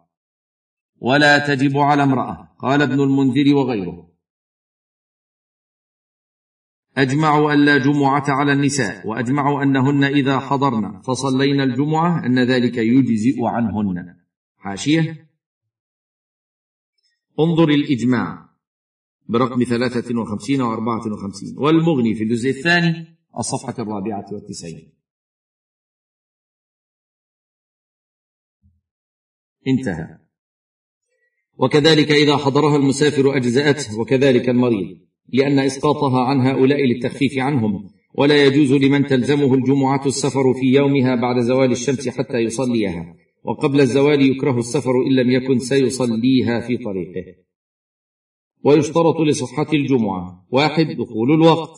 ولا 1.00 1.38
تجب 1.38 1.78
على 1.78 2.02
امرأة 2.02 2.48
قال 2.58 2.82
ابن 2.82 3.00
المنذر 3.00 3.54
وغيره 3.54 4.07
أجمعوا 6.98 7.52
أن 7.52 7.64
لا 7.64 7.78
جمعة 7.78 8.24
على 8.28 8.52
النساء 8.52 9.06
وأجمعوا 9.06 9.62
أنهن 9.62 10.04
إذا 10.04 10.38
حضرن. 10.38 11.00
فصلينا 11.00 11.64
الجمعة 11.64 12.26
أن 12.26 12.38
ذلك 12.38 12.76
يجزئ 12.76 13.44
عنهن. 13.44 14.16
حاشية. 14.56 15.28
انظر 17.40 17.68
الإجماع 17.68 18.48
برقم 19.28 19.64
ثلاثة 19.64 20.20
وخمسين 20.20 20.62
وأربعة 20.62 21.12
وخمسين. 21.12 21.58
والمغني 21.58 22.14
في 22.14 22.24
الجزء 22.24 22.50
الثاني 22.50 23.18
الصفحة 23.38 23.74
الرابعة 23.78 24.26
والتسعين. 24.32 24.92
انتهى. 29.66 30.18
وكذلك 31.58 32.10
إذا 32.10 32.36
حضرها 32.36 32.76
المسافر 32.76 33.36
أجزأته 33.36 34.00
وكذلك 34.00 34.48
المريض. 34.48 35.07
لأن 35.32 35.58
إسقاطها 35.58 36.20
عن 36.20 36.40
هؤلاء 36.40 36.84
للتخفيف 36.84 37.38
عنهم. 37.38 37.90
ولا 38.14 38.44
يجوز 38.44 38.72
لمن 38.72 39.06
تلزمه 39.06 39.54
الجمعة 39.54 40.06
السفر 40.06 40.54
في 40.54 40.66
يومها 40.66 41.14
بعد 41.14 41.40
زوال 41.40 41.72
الشمس 41.72 42.08
حتى 42.08 42.38
يصليها. 42.38 43.14
وقبل 43.44 43.80
الزوال 43.80 44.30
يكره 44.30 44.58
السفر 44.58 44.92
إن 45.06 45.16
لم 45.16 45.30
يكن 45.30 45.58
سيصليها 45.58 46.60
في 46.60 46.76
طريقه. 46.76 47.34
ويشترط 48.64 49.20
لصحة 49.20 49.66
الجمعة. 49.72 50.46
واحد 50.50 50.86
دخول 50.86 51.32
الوقت. 51.32 51.70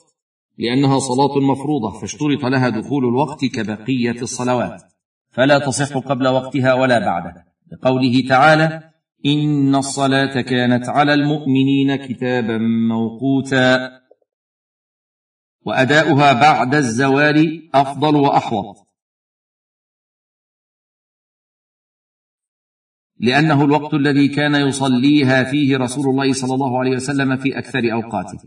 لأنها 0.58 0.98
صلاة 0.98 1.38
مفروضة 1.38 2.00
فاشترط 2.00 2.44
لها 2.44 2.68
دخول 2.68 3.04
الوقت 3.04 3.44
كبقية 3.44 4.22
الصلوات. 4.22 4.82
فلا 5.30 5.58
تصح 5.58 5.98
قبل 5.98 6.28
وقتها 6.28 6.74
ولا 6.74 6.98
بعده 6.98 7.44
لقوله 7.72 8.22
تعالى 8.28 8.89
ان 9.26 9.74
الصلاه 9.74 10.40
كانت 10.40 10.88
على 10.88 11.14
المؤمنين 11.14 11.96
كتابا 11.96 12.58
موقوتا 12.88 14.00
واداؤها 15.62 16.32
بعد 16.32 16.74
الزوال 16.74 17.70
افضل 17.74 18.16
واحوط. 18.16 18.76
لأنه 23.18 23.64
الوقت 23.64 23.94
الذي 23.94 24.28
كان 24.28 24.54
يصليها 24.54 25.44
فيه 25.44 25.76
رسول 25.76 26.06
الله 26.06 26.32
صلى 26.32 26.54
الله 26.54 26.78
عليه 26.78 26.90
وسلم 26.90 27.36
في 27.36 27.58
أكثر 27.58 27.92
اوقاته. 27.92 28.38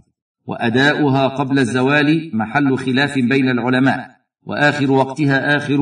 واداؤها 0.45 1.27
قبل 1.27 1.59
الزوال 1.59 2.37
محل 2.37 2.77
خلاف 2.77 3.15
بين 3.15 3.49
العلماء. 3.49 4.17
واخر 4.43 4.91
وقتها 4.91 5.57
اخر 5.57 5.79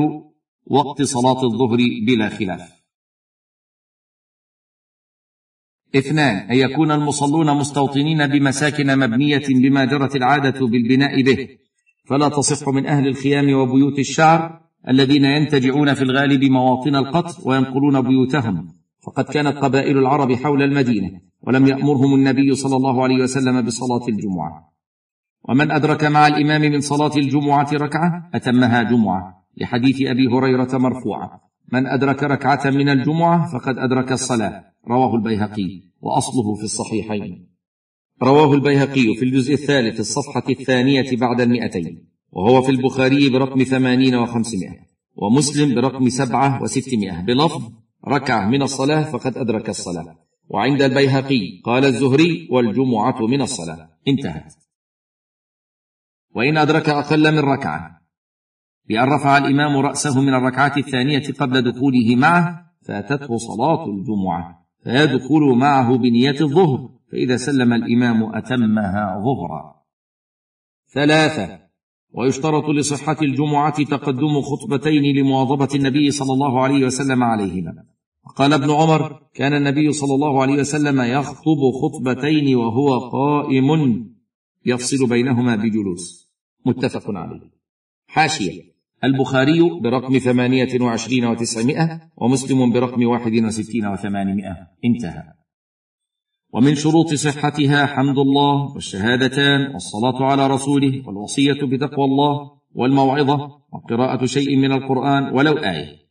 وقت 0.66 1.02
صلاه 1.02 1.44
الظهر 1.44 1.78
بلا 2.06 2.28
خلاف. 2.28 2.81
اثنان 5.96 6.36
أن 6.36 6.56
يكون 6.56 6.90
المصلون 6.90 7.56
مستوطنين 7.56 8.26
بمساكن 8.26 8.98
مبنية 8.98 9.42
بما 9.48 9.84
جرت 9.84 10.16
العادة 10.16 10.66
بالبناء 10.66 11.22
به. 11.22 11.48
فلا 12.08 12.28
تصح 12.28 12.68
من 12.68 12.86
أهل 12.86 13.08
الخيام 13.08 13.54
وبيوت 13.54 13.98
الشعر 13.98 14.60
الذين 14.88 15.24
ينتجعون 15.24 15.94
في 15.94 16.02
الغالب 16.02 16.44
مواطن 16.44 16.96
القطر 16.96 17.48
وينقلون 17.48 18.00
بيوتهم. 18.00 18.68
فقد 19.06 19.24
كانت 19.24 19.56
قبائل 19.56 19.98
العرب 19.98 20.32
حول 20.32 20.62
المدينة 20.62 21.10
ولم 21.42 21.66
يأمرهم 21.66 22.14
النبي 22.14 22.54
صلى 22.54 22.76
الله 22.76 23.02
عليه 23.02 23.22
وسلم 23.22 23.62
بصلاة 23.62 24.08
الجمعة. 24.08 24.72
ومن 25.48 25.70
أدرك 25.70 26.04
مع 26.04 26.26
الإمام 26.26 26.60
من 26.60 26.80
صلاة 26.80 27.16
الجمعة 27.16 27.68
ركعة 27.72 28.30
أتمها 28.34 28.82
جمعة. 28.82 29.42
لحديث 29.56 29.96
أبي 30.02 30.26
هريرة 30.26 30.78
مرفوعا 30.78 31.30
من 31.72 31.86
أدرك 31.86 32.22
ركعة 32.22 32.70
من 32.70 32.88
الجمعة 32.88 33.52
فقد 33.52 33.78
أدرك 33.78 34.12
الصلاة. 34.12 34.71
رواه 34.88 35.14
البيهقي 35.14 35.82
وأصله 36.00 36.54
في 36.54 36.62
الصحيحين. 36.62 37.48
رواه 38.22 38.54
البيهقي 38.54 39.14
في 39.14 39.24
الجزء 39.24 39.54
الثالث 39.54 40.00
الصفحة 40.00 40.44
الثانية 40.50 41.16
بعد 41.16 41.40
المئتين 41.40 42.08
وهو 42.30 42.62
في 42.62 42.70
البخاري 42.70 43.30
برقم 43.30 43.62
ثمانين 43.62 44.14
وخمسمائة 44.14 44.86
ومسلم 45.16 45.74
برقم 45.74 46.08
سبعة 46.08 46.62
وستمائة. 46.62 47.20
بلفظ 47.20 47.62
ركع 48.08 48.48
من 48.48 48.62
الصلاة 48.62 49.02
فقد 49.02 49.36
أدرك 49.36 49.68
الصلاة. 49.68 50.18
وعند 50.48 50.82
البيهقي 50.82 51.60
قال 51.64 51.84
الزهري 51.84 52.48
والجمعة 52.50 53.26
من 53.26 53.42
الصلاة. 53.42 53.90
انتهت. 54.08 54.54
وإن 56.34 56.56
أدرك 56.58 56.88
أقل 56.88 57.32
من 57.32 57.38
ركعة. 57.38 58.00
بأن 58.88 59.08
رفع 59.12 59.38
الإمام 59.38 59.76
رأسه 59.76 60.20
من 60.20 60.34
الركعة 60.34 60.76
الثانية 60.76 61.32
قبل 61.38 61.72
دخوله 61.72 62.16
معه 62.16 62.72
فأتته 62.82 63.36
صلاة 63.36 63.86
الجمعة. 63.86 64.61
فيدخل 64.84 65.40
معه 65.56 65.96
بنية 65.96 66.40
الظهر 66.40 66.90
فإذا 67.12 67.36
سلم 67.36 67.72
الإمام 67.72 68.34
أتمها 68.34 69.22
ظهرا. 69.24 69.82
ثلاثة 70.92 71.60
ويشترط 72.12 72.64
لصحة 72.64 73.16
الجمعة 73.22 73.84
تقدم 73.84 74.40
خطبتين 74.40 75.16
لمواظبة 75.16 75.68
النبي 75.74 76.10
صلى 76.10 76.32
الله 76.32 76.62
عليه 76.62 76.86
وسلم 76.86 77.22
عليهما. 77.22 77.84
قال 78.36 78.52
ابن 78.52 78.70
عمر 78.70 79.22
كان 79.34 79.52
النبي 79.52 79.92
صلى 79.92 80.14
الله 80.14 80.42
عليه 80.42 80.54
وسلم 80.60 81.00
يخطب 81.00 81.70
خطبتين 81.82 82.56
وهو 82.56 82.98
قائم 82.98 84.06
يفصل 84.66 85.08
بينهما 85.08 85.56
بجلوس. 85.56 86.32
متفق 86.66 87.10
عليه. 87.10 87.50
حاشية 88.06 88.71
البخاري 89.04 89.80
برقم 89.80 90.18
ثمانية 90.18 90.80
وعشرين 90.80 91.24
وتسعمائة 91.24 92.00
ومسلم 92.16 92.72
برقم 92.72 93.06
واحد 93.06 93.32
وستين 93.32 93.86
وثمانمائة. 93.86 94.56
انتهى. 94.84 95.22
ومن 96.54 96.74
شروط 96.74 97.14
صحتها 97.14 97.86
حمد 97.86 98.18
الله 98.18 98.74
والشهادتان 98.74 99.72
والصلاة 99.72 100.24
على 100.24 100.46
رسوله 100.46 101.02
والوصية 101.06 101.60
بتقوى 101.62 102.04
الله 102.04 102.50
والموعظة 102.74 103.50
وقراءة 103.72 104.26
شيء 104.26 104.56
من 104.56 104.72
القرآن 104.72 105.34
ولو 105.34 105.52
آية. 105.52 106.02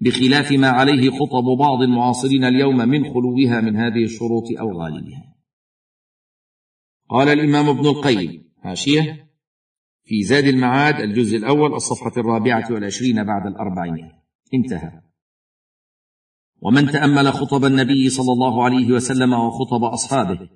بخلاف 0.00 0.52
ما 0.52 0.68
عليه 0.68 1.10
خطب 1.10 1.58
بعض 1.58 1.82
المعاصرين 1.82 2.44
اليوم 2.44 2.76
من 2.76 3.04
خلوها 3.04 3.60
من 3.60 3.76
هذه 3.76 4.04
الشروط 4.04 4.44
أو 4.60 4.82
غالبها. 4.82 5.34
قال 7.10 7.28
الإمام 7.28 7.68
ابن 7.68 7.86
القيم 7.86 8.44
حاشية 8.62 9.31
في 10.12 10.22
زاد 10.22 10.44
المعاد 10.44 11.00
الجزء 11.00 11.36
الأول 11.36 11.74
الصفحة 11.74 12.12
الرابعة 12.16 12.72
والعشرين 12.72 13.24
بعد 13.24 13.46
الأربعين. 13.46 14.08
انتهى. 14.54 15.00
ومن 16.62 16.86
تأمل 16.86 17.32
خطب 17.32 17.64
النبي 17.64 18.08
صلى 18.08 18.32
الله 18.32 18.64
عليه 18.64 18.92
وسلم 18.92 19.32
وخطب 19.32 19.84
أصحابه 19.84 20.48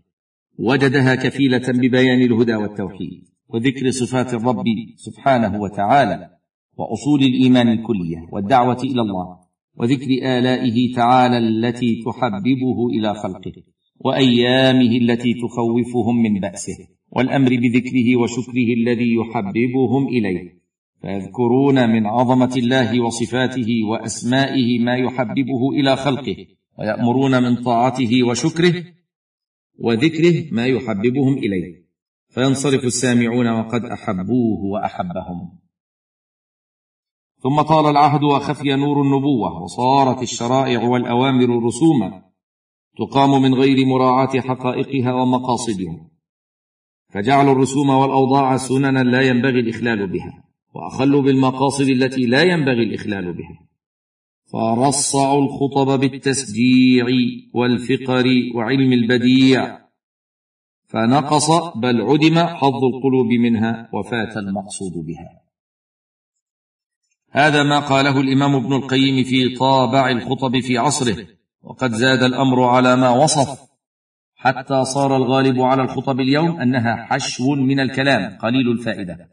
وجدها 0.58 1.14
كفيلة 1.14 1.62
ببيان 1.68 2.22
الهدى 2.22 2.54
والتوحيد 2.54 3.24
وذكر 3.48 3.90
صفات 3.90 4.34
الرب 4.34 4.64
سبحانه 4.96 5.60
وتعالى 5.60 6.30
وأصول 6.78 7.20
الإيمان 7.22 7.68
الكلية 7.68 8.28
والدعوة 8.32 8.82
إلى 8.82 9.00
الله 9.00 9.38
وذكر 9.76 10.10
آلائه 10.38 10.94
تعالى 10.94 11.38
التي 11.38 12.02
تحببه 12.06 12.88
إلى 12.88 13.14
خلقه 13.14 13.62
وأيامه 14.00 14.96
التي 14.96 15.34
تخوفهم 15.34 16.22
من 16.22 16.40
بأسه. 16.40 16.95
والأمر 17.10 17.48
بذكره 17.48 18.16
وشكره 18.16 18.74
الذي 18.78 19.14
يحببهم 19.14 20.08
إليه. 20.08 20.56
فيذكرون 21.02 21.90
من 21.90 22.06
عظمة 22.06 22.54
الله 22.56 23.00
وصفاته 23.00 23.68
وأسمائه 23.90 24.78
ما 24.78 24.96
يحببه 24.96 25.70
إلى 25.72 25.96
خلقه 25.96 26.36
ويأمرون 26.78 27.42
من 27.42 27.56
طاعته 27.56 28.22
وشكره 28.22 28.84
وذكره 29.78 30.44
ما 30.52 30.66
يحببهم 30.66 31.38
إليه. 31.38 31.86
فينصرف 32.28 32.84
السامعون 32.84 33.48
وقد 33.48 33.84
أحبوه 33.84 34.64
وأحبهم. 34.64 35.58
ثم 37.42 37.62
طال 37.62 37.90
العهد 37.90 38.22
وخفي 38.22 38.76
نور 38.76 39.02
النبوة 39.02 39.62
وصارت 39.62 40.22
الشرائع 40.22 40.88
والأوامر 40.88 41.64
رسوما 41.64 42.22
تقام 42.98 43.42
من 43.42 43.54
غير 43.54 43.86
مراعاة 43.86 44.40
حقائقها 44.40 45.12
ومقاصدها. 45.14 46.15
فجعلوا 47.16 47.52
الرسوم 47.52 47.90
والأوضاع 47.90 48.56
سننا 48.56 48.98
لا 48.98 49.20
ينبغي 49.20 49.60
الإخلال 49.60 50.06
بها 50.06 50.44
واخلوا 50.74 51.22
بالمقاصد 51.22 51.88
التي 51.88 52.26
لا 52.26 52.42
ينبغي 52.42 52.82
الإخلال 52.82 53.32
بها. 53.32 53.66
فرصعوا 54.52 55.42
الخطب 55.42 56.00
بالتسجيع 56.00 57.06
والفقر 57.54 58.24
وعلم 58.54 58.92
البديع. 58.92 59.78
فنقص 60.86 61.50
بل 61.76 62.00
عدم 62.00 62.38
حظ 62.38 62.84
القلوب 62.94 63.26
منها 63.26 63.90
وفات 63.92 64.36
المقصود 64.36 64.92
بها. 64.92 65.42
هذا 67.30 67.62
ما 67.62 67.78
قاله 67.78 68.20
الإمام 68.20 68.54
ابن 68.54 68.72
القيم 68.72 69.24
في 69.24 69.56
طابع 69.56 70.10
الخطب 70.10 70.60
في 70.60 70.78
عصره 70.78 71.26
وقد 71.62 71.92
زاد 71.92 72.22
الأمر 72.22 72.62
على 72.62 72.96
ما 72.96 73.10
وصف. 73.10 73.75
حتى 74.36 74.84
صار 74.84 75.16
الغالب 75.16 75.60
على 75.60 75.82
الخطب 75.82 76.20
اليوم 76.20 76.60
أنها 76.60 76.96
حشو 76.96 77.54
من 77.54 77.80
الكلام 77.80 78.38
قليل 78.38 78.70
الفائدة. 78.70 79.28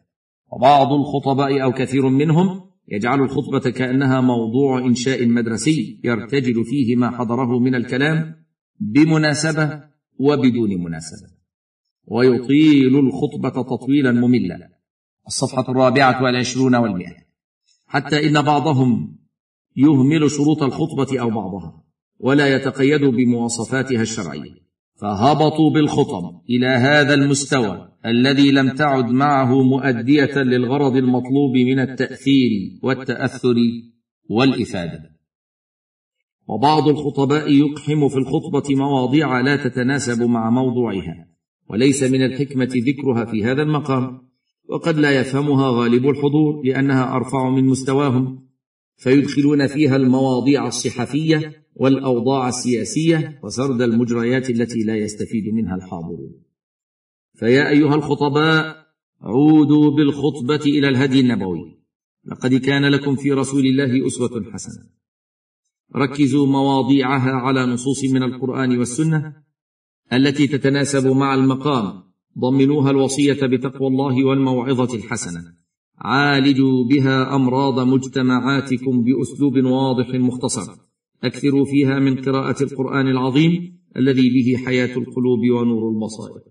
وبعض 0.52 0.94
الخطباء 0.94 1.64
أو 1.64 1.72
كثير 1.72 2.10
منهم 2.10 2.62
يجعل 2.88 3.22
الخطبة 3.22 3.60
كأنها 3.60 4.22
موضوع 4.22 4.80
إنشاء 4.80 5.28
مدرسي 5.28 6.02
يرتجل 6.04 6.66
فيه 6.66 6.96
ما 6.96 7.12
حضره 7.18 7.60
من 7.60 7.76
الكلام 7.76 8.36
بمناسبة 8.80 9.84
وبدون 10.20 10.84
مناسبة. 10.84 11.30
ويطيل 12.06 13.00
الخطبة 13.00 13.50
تطويلا 13.50 14.12
مملا. 14.12 14.70
الصفحة 15.28 15.66
الرابعة 15.70 16.24
والعشرون 16.24 16.76
والمئة. 16.76 17.16
حتى 17.88 18.28
إن 18.28 18.42
بعضهم 18.42 19.18
يهمل 19.76 20.32
شروط 20.32 20.64
الخطبة 20.64 21.22
أو 21.22 21.30
بعضها 21.30 21.84
ولا 22.20 22.56
يتقيد 22.56 23.02
بمواصفاتها 23.02 24.02
الشرعية. 24.02 24.63
فهبطوا 25.04 25.70
بالخطب 25.74 26.42
إلى 26.50 26.68
هذا 26.68 27.14
المستوى 27.14 27.90
الذي 28.06 28.52
لم 28.52 28.70
تعد 28.70 29.06
معه 29.06 29.64
مؤدية 29.64 30.38
للغرض 30.38 30.96
المطلوب 30.96 31.56
من 31.56 31.80
التأثير 31.80 32.52
والتأثر 32.84 33.56
والإفادة. 34.30 35.00
وبعض 36.48 36.88
الخطباء 36.88 37.52
يقحم 37.52 38.08
في 38.08 38.18
الخطبة 38.18 38.76
مواضيع 38.76 39.42
لا 39.42 39.56
تتناسب 39.56 40.24
مع 40.24 40.50
موضوعها 40.50 41.28
وليس 41.70 42.04
من 42.04 42.26
الحكمة 42.26 42.70
ذكرها 42.88 43.26
في 43.26 43.44
هذا 43.44 43.62
المقام 43.62 44.22
وقد 44.70 44.98
لا 44.98 45.12
يفهمها 45.12 45.70
غالب 45.70 46.10
الحضور 46.10 46.62
لأنها 46.66 47.16
أرفع 47.16 47.50
من 47.50 47.66
مستواهم 47.66 48.48
فيدخلون 48.98 49.68
فيها 49.68 49.96
المواضيع 49.96 50.68
الصحفية 50.68 51.63
والأوضاع 51.76 52.48
السياسية 52.48 53.40
وسرد 53.44 53.82
المجريات 53.82 54.50
التي 54.50 54.84
لا 54.84 54.96
يستفيد 54.96 55.54
منها 55.54 55.76
الحاضرون. 55.76 56.34
فيا 57.34 57.70
أيها 57.70 57.96
الخطباء 57.96 58.84
عودوا 59.22 59.92
بالخطبة 59.92 60.66
إلى 60.66 60.90
الهدي 60.90 61.20
النبوي. 61.20 61.80
لقد 62.26 62.54
كان 62.54 62.86
لكم 62.86 63.16
في 63.16 63.32
رسول 63.32 63.66
الله 63.66 64.08
أسوة 64.08 64.52
حسنة. 64.54 64.86
ركزوا 65.96 66.48
مواضيعها 66.48 67.32
على 67.32 67.66
نصوص 67.66 68.04
من 68.14 68.24
القرآن 68.24 68.78
والسنة 68.78 69.34
التي 70.14 70.48
تتناسب 70.48 71.08
مع 71.08 71.34
المقام. 71.34 72.04
ضمنوها 72.40 72.92
الوصية 72.92 73.48
بتقوى 73.48 73.88
الله 73.88 74.26
والموعظة 74.26 74.96
الحسنة. 74.96 75.42
عالجوا 75.98 76.86
بها 76.86 77.36
أمراض 77.36 77.80
مجتمعاتكم 77.80 79.04
بأسلوب 79.04 79.66
واضح 79.66 80.10
مختصر. 80.10 80.83
أكثروا 81.24 81.66
فيها 81.66 82.00
من 82.00 82.16
قراءة 82.16 82.64
القرآن 82.64 83.08
العظيم 83.08 83.80
الذي 83.98 84.30
به 84.30 84.66
حياة 84.66 84.98
القلوب 84.98 85.40
ونور 85.40 85.90
البصائر. 85.90 86.42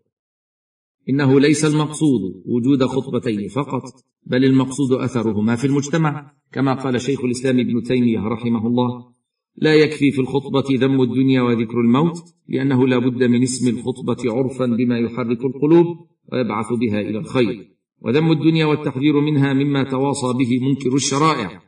إنه 1.08 1.40
ليس 1.40 1.64
المقصود 1.64 2.20
وجود 2.46 2.84
خطبتين 2.84 3.48
فقط 3.48 3.82
بل 4.26 4.44
المقصود 4.44 4.92
أثرهما 4.92 5.56
في 5.56 5.66
المجتمع. 5.66 6.32
كما 6.52 6.74
قال 6.74 7.00
شيخ 7.00 7.24
الإسلام 7.24 7.60
ابن 7.60 7.82
تيمية 7.82 8.20
رحمه 8.20 8.66
الله 8.66 9.12
لا 9.56 9.74
يكفي 9.74 10.10
في 10.10 10.20
الخطبة 10.20 10.64
ذم 10.70 11.02
الدنيا 11.02 11.42
وذكر 11.42 11.80
الموت 11.80 12.34
لأنه 12.48 12.88
لا 12.88 12.98
بد 12.98 13.22
من 13.22 13.42
اسم 13.42 13.68
الخطبة 13.68 14.32
عرفا 14.32 14.66
بما 14.66 14.98
يحرك 14.98 15.44
القلوب 15.44 15.86
ويبعث 16.32 16.72
بها 16.72 17.00
إلى 17.00 17.18
الخير. 17.18 17.72
وذم 18.00 18.32
الدنيا 18.32 18.66
والتحذير 18.66 19.20
منها 19.20 19.52
مما 19.52 19.84
تواصى 19.84 20.32
به 20.38 20.68
منكر 20.68 20.94
الشرائع. 20.94 21.62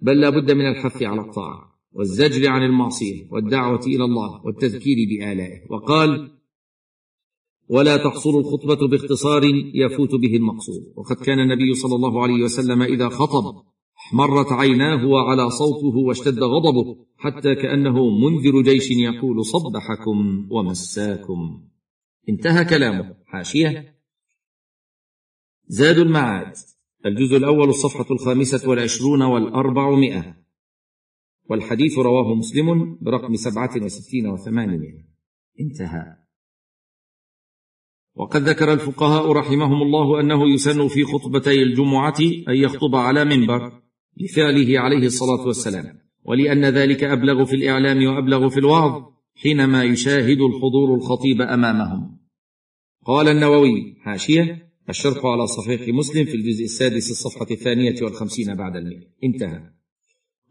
بل 0.00 0.20
لا 0.20 0.30
بد 0.30 0.52
من 0.52 0.66
الحث 0.68 1.02
على 1.02 1.20
الطاعة. 1.20 1.69
والزجر 1.92 2.48
عن 2.48 2.62
المعصية 2.62 3.28
والدعوة 3.30 3.80
إلى 3.86 4.04
الله 4.04 4.46
والتذكير 4.46 4.96
بآلائه. 5.10 5.60
وقال 5.70 6.30
ولا 7.68 7.96
تقصر 7.96 8.30
الخطبة 8.30 8.88
باختصار 8.88 9.42
يفوت 9.74 10.14
به 10.14 10.36
المقصود. 10.36 10.92
وقد 10.96 11.16
كان 11.16 11.40
النبي 11.40 11.74
صلى 11.74 11.94
الله 11.94 12.22
عليه 12.22 12.42
وسلم 12.42 12.82
إذا 12.82 13.08
خطب 13.08 13.62
احمرت 13.98 14.52
عيناه 14.52 15.06
وعلى 15.06 15.50
صوته 15.50 15.96
واشتد 15.96 16.38
غضبه 16.38 17.06
حتى 17.16 17.54
كأنه 17.54 18.08
منذر 18.18 18.62
جيش 18.62 18.90
يقول 18.90 19.44
صبحكم 19.44 20.48
ومساكم. 20.50 21.62
انتهى 22.28 22.64
كلامه. 22.64 23.14
حاشية. 23.26 24.00
زاد 25.66 25.98
المعاد. 25.98 26.52
الجزء 27.06 27.36
الأول 27.36 27.68
الصفحة 27.68 28.06
الخامسة 28.10 28.68
والعشرون 28.68 29.22
والأربعمائة. 29.22 30.36
والحديث 31.50 31.98
رواه 31.98 32.34
مسلم 32.34 32.98
برقم 33.00 33.34
سبعة 33.34 33.84
وستين 33.84 34.26
وثمانمائه 34.26 35.04
انتهى. 35.60 36.16
وقد 38.14 38.42
ذكر 38.48 38.72
الفقهاء 38.72 39.32
رحمهم 39.32 39.82
الله 39.82 40.20
أنه 40.20 40.54
يسن 40.54 40.88
في 40.88 41.04
خطبتي 41.04 41.62
الجمعة 41.62 42.20
أن 42.48 42.54
يخطب 42.54 42.94
على 42.94 43.24
منبر 43.24 43.72
لفعله 44.16 44.80
عليه 44.80 45.06
الصلاة 45.06 45.46
والسلام 45.46 45.98
ولأن 46.24 46.64
ذلك 46.64 47.04
أبلغ 47.04 47.44
في 47.44 47.56
الإعلام 47.56 48.06
وأبلغ 48.06 48.48
في 48.48 48.58
الوعظ 48.58 49.02
حينما 49.34 49.84
يشاهد 49.84 50.40
الحضور 50.40 50.94
الخطيب 50.94 51.40
أمامهم. 51.40 52.20
قال 53.06 53.28
النووي 53.28 53.96
حاشيه 54.00 54.72
الشرح 54.88 55.26
على 55.26 55.46
صحيح 55.46 55.88
مسلم 55.88 56.24
في 56.24 56.34
الجزء 56.34 56.64
السادس 56.64 57.10
الصفحة 57.10 57.46
الثانية 57.50 57.94
والخمسين 58.02 58.54
بعد 58.54 58.76
المئة. 58.76 59.06
انتهى. 59.24 59.79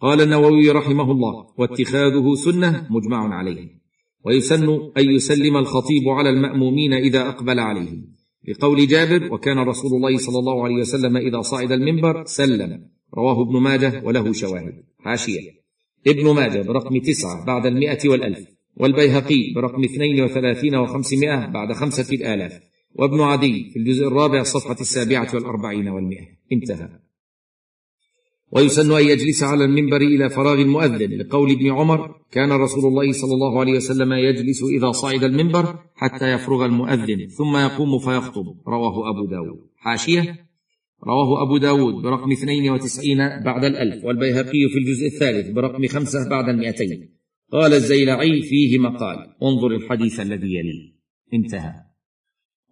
قال 0.02 0.22
النووي 0.22 0.72
رحمه 0.72 1.12
الله 1.12 1.46
واتخاذه 1.58 2.34
سنة 2.36 2.88
مجمع 2.90 3.36
عليه. 3.36 3.80
ويسن 4.26 4.70
أن 4.98 5.10
يسلم 5.10 5.58
الخطيب 5.58 6.10
على 6.10 6.30
المأمومين 6.30 6.94
إذا 6.94 7.30
أقبل 7.30 7.60
عليهم. 7.60 8.16
لقول 8.48 8.88
جابر 8.88 9.34
وكان 9.34 9.58
رسول 9.60 9.92
الله 9.94 10.18
صلى 10.18 10.40
الله 10.40 10.64
عليه 10.64 10.76
وسلم 10.76 11.18
إذا 11.18 11.42
صعد 11.42 11.72
المنبر 11.72 12.26
سلم. 12.26 12.86
رواه 13.18 13.42
ابن 13.42 13.60
ماجه 13.60 14.02
وله 14.06 14.32
شواهد. 14.32 14.84
حاشية. 15.00 15.60
ابن 16.08 16.36
ماجه 16.36 16.62
برقم 16.62 17.00
تسعة 17.00 17.46
بعد 17.46 17.66
المئة 17.66 18.10
والألف 18.10 18.40
والبيهقي 18.78 19.54
برقم 19.56 19.84
اثنين 19.84 20.24
وثلاثين 20.24 20.76
وخمسمائة 20.76 21.46
بعد 21.46 21.74
خمسة 21.74 22.16
الالاف 22.16 22.60
وابن 22.96 23.22
عدي 23.22 23.70
في 23.74 23.80
الجزء 23.80 24.08
الرابع 24.08 24.40
الصفحه 24.42 24.78
السابعة 24.82 25.28
والأربعين 25.34 25.88
والمئة. 25.88 26.28
انتهى. 26.52 26.90
ويسن 28.52 28.92
أن 28.92 29.06
يجلس 29.06 29.44
على 29.44 29.66
المنبر 29.66 30.02
إلى 30.02 30.30
فراغ 30.30 30.54
المؤذن 30.54 31.22
لقول 31.22 31.52
ابن 31.52 31.72
عمر 31.72 32.16
كان 32.32 32.52
رسول 32.52 32.86
الله 32.86 33.12
صلى 33.12 33.34
الله 33.34 33.60
عليه 33.60 33.74
وسلم 33.74 34.14
يجلس 34.14 34.64
إذا 34.64 34.92
صعد 34.92 35.24
المنبر 35.24 35.80
حتى 35.96 36.34
يفرغ 36.34 36.66
المؤذن 36.66 37.28
ثم 37.28 37.58
يقوم 37.58 38.00
فيخطب. 38.00 38.46
رواه 38.68 39.10
أبو 39.10 39.26
داود. 39.26 39.60
حاشية 39.78 40.36
رواه 41.04 41.44
أبو 41.44 41.58
داود 41.58 41.94
برقم 41.94 42.32
92 42.32 43.44
بعد 43.44 43.64
الألف 43.64 44.06
والبيهقي 44.06 44.70
في 44.70 44.80
الجزء 44.80 45.06
الثالث 45.06 45.50
برقم 45.50 45.88
خمسة 45.88 46.30
بعد 46.30 46.50
المئتين. 46.50 47.10
قال 47.52 47.74
الزيلعي 47.74 48.42
فيه 48.42 48.80
مقال 48.80 49.18
انظر 49.44 49.76
الحديث 49.76 50.20
الذي 50.20 50.48
يليه. 50.48 51.00
انتهى. 51.34 51.74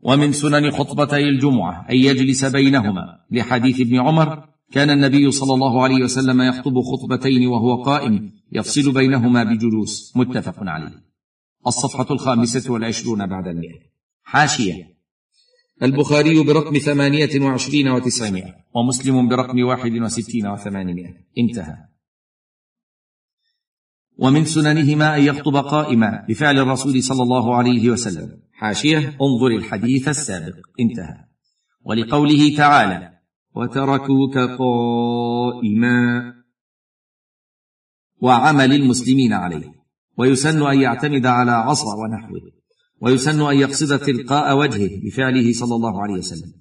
ومن 0.02 0.32
سنن 0.32 0.72
خطبتي 0.72 1.30
الجمعة 1.30 1.88
أن 1.90 1.96
يجلس 1.96 2.46
بينهما 2.46 3.04
لحديث 3.32 3.82
ابن 3.82 4.00
عمر 4.00 4.57
كان 4.72 4.90
النبي 4.90 5.32
صلى 5.32 5.54
الله 5.54 5.84
عليه 5.84 6.04
وسلم 6.04 6.42
يخطب 6.42 6.82
خطبتين 6.82 7.48
وهو 7.48 7.84
قائم 7.84 8.32
يفصل 8.52 8.94
بينهما 8.94 9.44
بجلوس 9.44 10.14
متفق 10.16 10.56
عليه. 10.60 11.04
الصفحة 11.68 12.06
الخامسة 12.12 12.74
والعشرون 12.74 13.28
بعد 13.28 13.48
المئة. 13.48 13.80
حاشية. 14.24 14.98
البخاري 15.84 16.44
برقم 16.44 16.78
ثمانية 16.78 17.42
وعشرين 17.42 17.88
وتسعمائة. 17.88 18.56
ومسلم 18.76 19.28
برقم 19.28 19.64
واحد 19.64 19.92
وستين 19.92 20.48
وثمانمائة. 20.48 21.14
انتهى. 21.38 21.78
ومن 24.18 24.46
سننهما 24.46 25.18
أن 25.18 25.24
يخطب 25.24 25.56
قائما 25.56 26.26
بفعل 26.30 26.60
الرسول 26.60 27.04
صلى 27.04 27.24
الله 27.24 27.56
عليه 27.56 27.90
وسلم. 27.90 28.42
حاشية. 28.54 28.98
انظر 28.98 29.48
الحديث 29.48 30.08
السابق. 30.08 30.56
انتهى. 30.80 31.26
ولقوله 31.86 32.56
تعالى 32.58 33.17
وتركوك 33.56 34.38
قائما 34.38 36.34
وعمل 38.22 38.74
المسلمين 38.74 39.34
عليه. 39.34 39.74
ويسن 40.18 40.68
أن 40.68 40.82
يعتمد 40.82 41.26
على 41.26 41.52
عصا 41.52 41.96
ونحوه. 41.96 42.52
ويسن 43.02 43.42
أن 43.42 43.58
يقصد 43.58 44.00
تلقاء 44.00 44.58
وجهه 44.58 45.02
بفعله 45.04 45.54
صلى 45.54 45.76
الله 45.76 46.02
عليه 46.02 46.14
وسلم. 46.14 46.54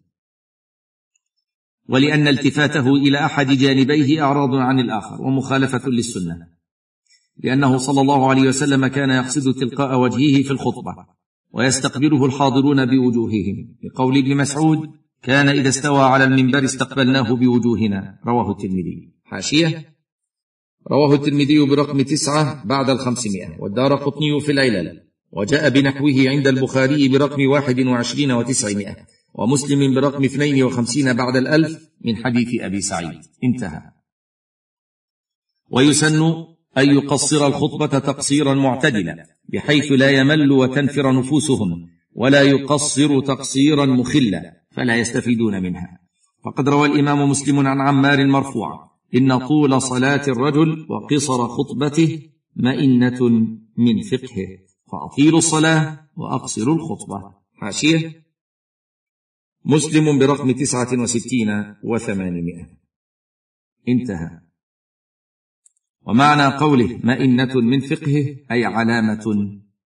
ولأن 1.89 2.29
التفاته 2.29 2.95
إلى 2.95 3.25
أحد 3.25 3.47
جانبيه 3.47 4.23
أعراض 4.23 4.55
عن 4.55 4.81
الآخر 4.81 5.23
ومخالفة 5.23 5.89
للسنة. 5.89 6.49
لأنه 7.37 7.77
صلى 7.77 8.01
الله 8.01 8.31
عليه 8.31 8.43
وسلم 8.43 8.87
كان 8.87 9.11
يقصد 9.11 9.55
تلقاء 9.55 10.01
وجهه 10.01 10.43
في 10.43 10.51
الخطبة. 10.51 11.07
ويستقبله 11.51 12.27
الحاضرون 12.27 12.87
بوجوههم. 12.87 13.77
لقول 13.85 14.19
ابن 14.19 14.37
مسعود 14.37 14.91
كان 15.27 15.49
إذا 15.49 15.69
استوى 15.69 16.03
على 16.03 16.25
المنبر 16.25 16.65
استقبلناه 16.65 17.35
بوجوهنا. 17.35 18.19
رواه 18.27 18.51
الترمذي. 18.51 19.13
حاشية. 19.25 19.97
رواه 20.91 21.15
الترمذي 21.15 21.67
برقم 21.67 22.03
تسعة 22.03 22.67
بعد 22.67 22.91
الخمسمائة. 22.91 23.57
والدار 23.59 23.95
قطني 23.95 24.41
في 24.41 24.53
العلل. 24.53 25.03
وجاء 25.33 25.69
بنحوه 25.69 26.15
عند 26.27 26.47
البخاري 26.47 27.09
برقم 27.09 27.47
واحد 27.47 27.81
وعشرين 27.81 28.33
وتسعمائة. 28.33 28.97
ومسلم 29.35 29.95
برقم 29.95 30.25
اثنين 30.25 30.63
وخمسين 30.63 31.13
بعد 31.13 31.37
الألف 31.37 31.89
من 32.05 32.17
حديث 32.17 32.61
أبي 32.61 32.81
سعيد. 32.81 33.21
انتهى. 33.45 33.83
ويسن 35.71 36.23
أن 36.79 36.91
يقصر 36.91 37.47
الخطبة 37.47 37.99
تقصيرا 37.99 38.55
معتدلا 38.55 39.27
بحيث 39.49 39.93
لا 39.93 40.11
يمل 40.11 40.53
وتنفر 40.53 41.19
نفوسهم 41.19 41.89
ولا 42.13 42.43
يقصر 42.43 43.21
تقصيرا 43.21 43.87
مخلا. 43.87 44.66
فلا 44.77 44.97
يستفيدون 44.97 45.63
منها. 45.63 46.01
فقد 46.45 46.69
روى 46.69 46.89
الإمام 46.89 47.31
مسلم 47.31 47.67
عن 47.67 47.81
عمار 47.81 48.27
مرفوعا 48.27 48.91
إن 49.15 49.39
طول 49.39 49.83
صلاة 49.83 50.23
الرجل 50.29 50.87
وقصر 50.91 51.49
خطبته 51.49 52.31
مئنة 52.57 53.25
من 53.79 54.03
فقهه 54.03 54.59
فاطيلوا 54.93 55.39
الصلاة 55.39 56.09
واقصروا 56.17 56.75
الخطبة. 56.75 57.35
حاشيه 57.55 58.27
مسلم 59.65 60.19
برقم 60.19 60.51
تسعة 60.51 61.03
وستين 61.03 61.75
وثمانمائة. 61.85 62.67
انتهى. 63.89 64.41
ومعنى 66.07 66.57
قوله 66.57 67.01
مئنة 67.05 67.55
من 67.55 67.81
فقهه 67.81 68.37
أي 68.51 68.65
علامة 68.65 69.25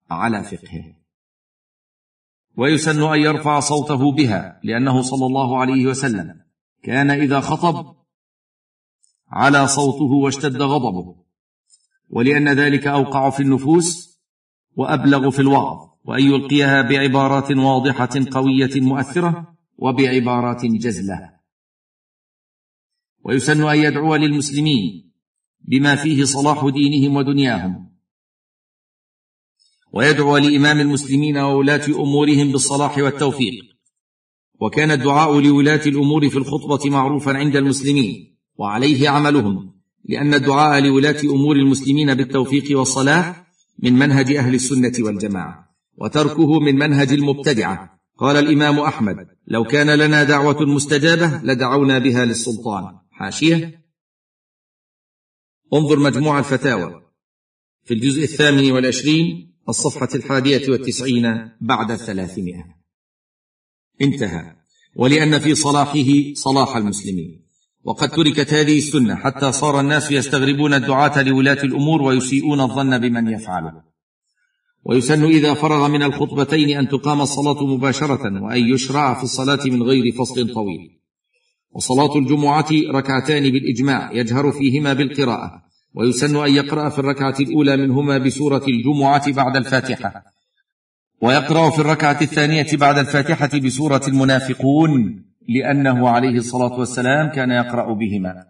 على 0.09 0.43
فقهه. 0.43 1.00
ويسن 2.61 3.03
أن 3.03 3.19
يرفع 3.19 3.59
صوته 3.59 4.11
بها 4.11 4.59
لأنه 4.63 5.01
صلى 5.01 5.25
الله 5.25 5.57
عليه 5.57 5.85
وسلم 5.85 6.41
كان 6.83 7.11
إذا 7.11 7.39
خطب 7.39 7.95
على 9.29 9.67
صوته 9.67 10.11
واشتد 10.23 10.61
غضبه 10.61 11.15
ولأن 12.09 12.49
ذلك 12.49 12.87
أوقع 12.87 13.29
في 13.29 13.43
النفوس 13.43 14.19
وأبلغ 14.75 15.29
في 15.29 15.39
الوعظ 15.39 15.89
وأن 16.03 16.23
يلقيها 16.23 16.81
بعبارات 16.81 17.51
واضحة 17.51 18.09
قوية 18.31 18.81
مؤثرة 18.81 19.57
وبعبارات 19.77 20.65
جزلة. 20.65 21.33
ويسن 23.25 23.63
أن 23.63 23.77
يدعو 23.77 24.15
للمسلمين 24.15 25.11
بما 25.59 25.95
فيه 25.95 26.23
صلاح 26.23 26.65
دينهم 26.65 27.15
ودنياهم 27.15 27.90
ويدعو 29.93 30.37
لإمام 30.37 30.79
المسلمين 30.79 31.37
وولاة 31.37 31.85
أمورهم 31.87 32.51
بالصلاح 32.51 32.97
والتوفيق. 32.97 33.63
وكان 34.61 34.91
الدعاء 34.91 35.39
لولاة 35.39 35.81
الأمور 35.85 36.29
في 36.29 36.37
الخطبة 36.37 36.89
معروفا 36.89 37.31
عند 37.31 37.55
المسلمين 37.55 38.37
وعليه 38.55 39.09
عملهم 39.09 39.73
لأن 40.05 40.33
الدعاء 40.33 40.81
لولاة 40.81 41.21
أمور 41.23 41.55
المسلمين 41.55 42.13
بالتوفيق 42.13 42.79
والصلاح 42.79 43.47
من 43.79 43.93
منهج 43.93 44.35
أهل 44.35 44.53
السنة 44.53 44.93
والجماعة 44.99 45.71
وتركه 45.97 46.59
من 46.59 46.75
منهج 46.75 47.13
المبتدعة. 47.13 48.01
قال 48.17 48.37
الإمام 48.37 48.79
أحمد 48.79 49.15
لو 49.47 49.63
كان 49.63 49.89
لنا 49.89 50.23
دعوة 50.23 50.65
مستجابة 50.65 51.41
لدعونا 51.43 51.99
بها 51.99 52.25
للسلطان. 52.25 52.83
حاشية. 53.11 53.81
انظر 55.73 55.99
مجموع 55.99 56.39
الفتاوى. 56.39 57.01
في 57.83 57.93
الجزء 57.93 58.23
الثامن 58.23 58.71
والعشرين 58.71 59.50
الصفحة 59.69 60.09
الحادية 60.15 60.71
والتسعين 60.71 61.51
بعد 61.61 61.91
الثلاثمائة 61.91 62.65
انتهى. 64.01 64.55
ولأن 64.95 65.39
في 65.39 65.55
صلاحه 65.55 66.33
صلاح 66.33 66.75
المسلمين. 66.75 67.41
وقد 67.83 68.09
تركت 68.09 68.53
هذه 68.53 68.77
السنة 68.77 69.15
حتى 69.15 69.51
صار 69.51 69.79
الناس 69.79 70.11
يستغربون 70.11 70.73
الدعاة 70.73 71.23
لولاة 71.23 71.63
الأمور 71.63 72.01
ويسيئون 72.01 72.61
الظن 72.61 72.97
بمن 72.97 73.27
يفعله 73.27 73.83
ويسن 74.83 75.25
إذا 75.25 75.53
فرغ 75.53 75.87
من 75.87 76.03
الخطبتين 76.03 76.77
أن 76.77 76.87
تقام 76.87 77.21
الصلاة 77.21 77.63
مباشرة 77.63 78.43
وأن 78.43 78.73
يشرع 78.73 79.13
في 79.17 79.23
الصلاة 79.23 79.65
من 79.65 79.83
غير 79.83 80.11
فصل 80.11 80.53
طويل. 80.53 80.99
وصلاة 81.71 82.17
الجمعة 82.17 82.67
ركعتان 82.71 83.43
بالإجماع 83.43 84.11
يجهر 84.11 84.51
فيهما 84.51 84.93
بالقراءة. 84.93 85.63
ويسن 85.93 86.35
أن 86.35 86.53
يقرأ 86.55 86.89
في 86.89 86.99
الركعة 86.99 87.35
الأولى 87.39 87.77
منهما 87.77 88.17
بسورة 88.17 88.65
الجمعة 88.67 89.33
بعد 89.33 89.55
الفاتحة. 89.55 90.23
ويقرأ 91.21 91.69
في 91.69 91.79
الركعة 91.79 92.21
الثانية 92.21 92.77
بعد 92.77 92.97
الفاتحة 92.97 93.59
بسورة 93.59 94.01
المنافقون 94.07 95.25
لأنه 95.49 96.09
عليه 96.09 96.37
الصلاة 96.37 96.79
والسلام 96.79 97.29
كان 97.29 97.51
يقرأ 97.51 97.93
بهما. 97.93 98.45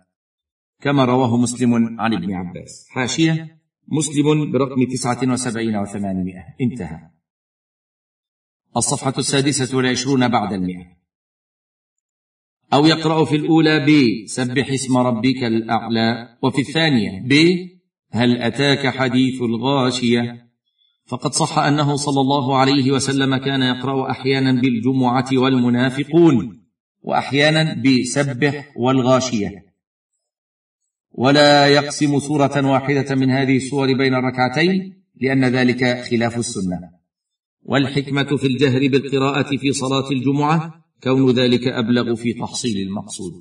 كما 0.82 1.06
رواه 1.06 1.38
مسلم 1.38 2.00
عن 2.02 2.14
ابن 2.14 2.34
عباس. 2.34 2.88
حاشية 2.89 3.58
مسلم 3.88 4.52
برقم 4.52 4.84
تسعة 4.84 5.34
وسبعين 5.34 5.76
وثمانمائة. 5.76 6.44
انتهى. 6.62 7.00
الصفحة 8.78 9.14
السادسة 9.18 9.78
والعشرون 9.78 10.28
بعد 10.28 10.54
المئة. 10.54 11.01
أو 12.74 12.86
يقرأ 12.86 13.26
في 13.26 13.36
الأولى 13.36 13.86
ب 13.86 13.91
سبح 14.28 14.72
اسم 14.72 14.97
ربك 14.97 15.43
الأعلى 15.43 16.38
وفي 16.43 16.61
الثانية 16.61 17.22
ب 17.26 17.34
هل 18.11 18.41
أتاك 18.41 18.88
حديث 18.88 19.41
الغاشية؟ 19.41 20.51
فقد 21.07 21.34
صح 21.34 21.57
أنه 21.59 21.95
صلى 21.95 22.22
الله 22.22 22.57
عليه 22.57 22.91
وسلم 22.91 23.38
كان 23.38 23.61
يقرأ 23.61 24.11
أحيانا 24.11 24.61
بالجمعة 24.61 25.30
والمنافقون 25.34 26.65
وأحيانا 27.01 27.84
بسبح 27.84 28.72
والغاشية. 28.76 29.65
ولا 31.11 31.67
يقسم 31.67 32.19
سورة 32.19 32.72
واحدة 32.72 33.15
من 33.15 33.32
هذه 33.32 33.57
السور 33.57 33.93
بين 33.93 34.13
الركعتين 34.13 35.03
لأن 35.22 35.45
ذلك 35.45 36.03
خلاف 36.11 36.38
السنة. 36.38 36.80
والحكمة 37.63 38.38
في 38.38 38.47
الجهر 38.47 38.88
بالقراءة 38.88 39.57
في 39.57 39.74
صلاة 39.74 40.11
الجمعة 40.11 40.80
كون 41.04 41.32
ذلك 41.32 41.68
أبلغ 41.68 42.16
في 42.16 42.34
تحصيل 42.34 42.88
المقصود. 42.88 43.34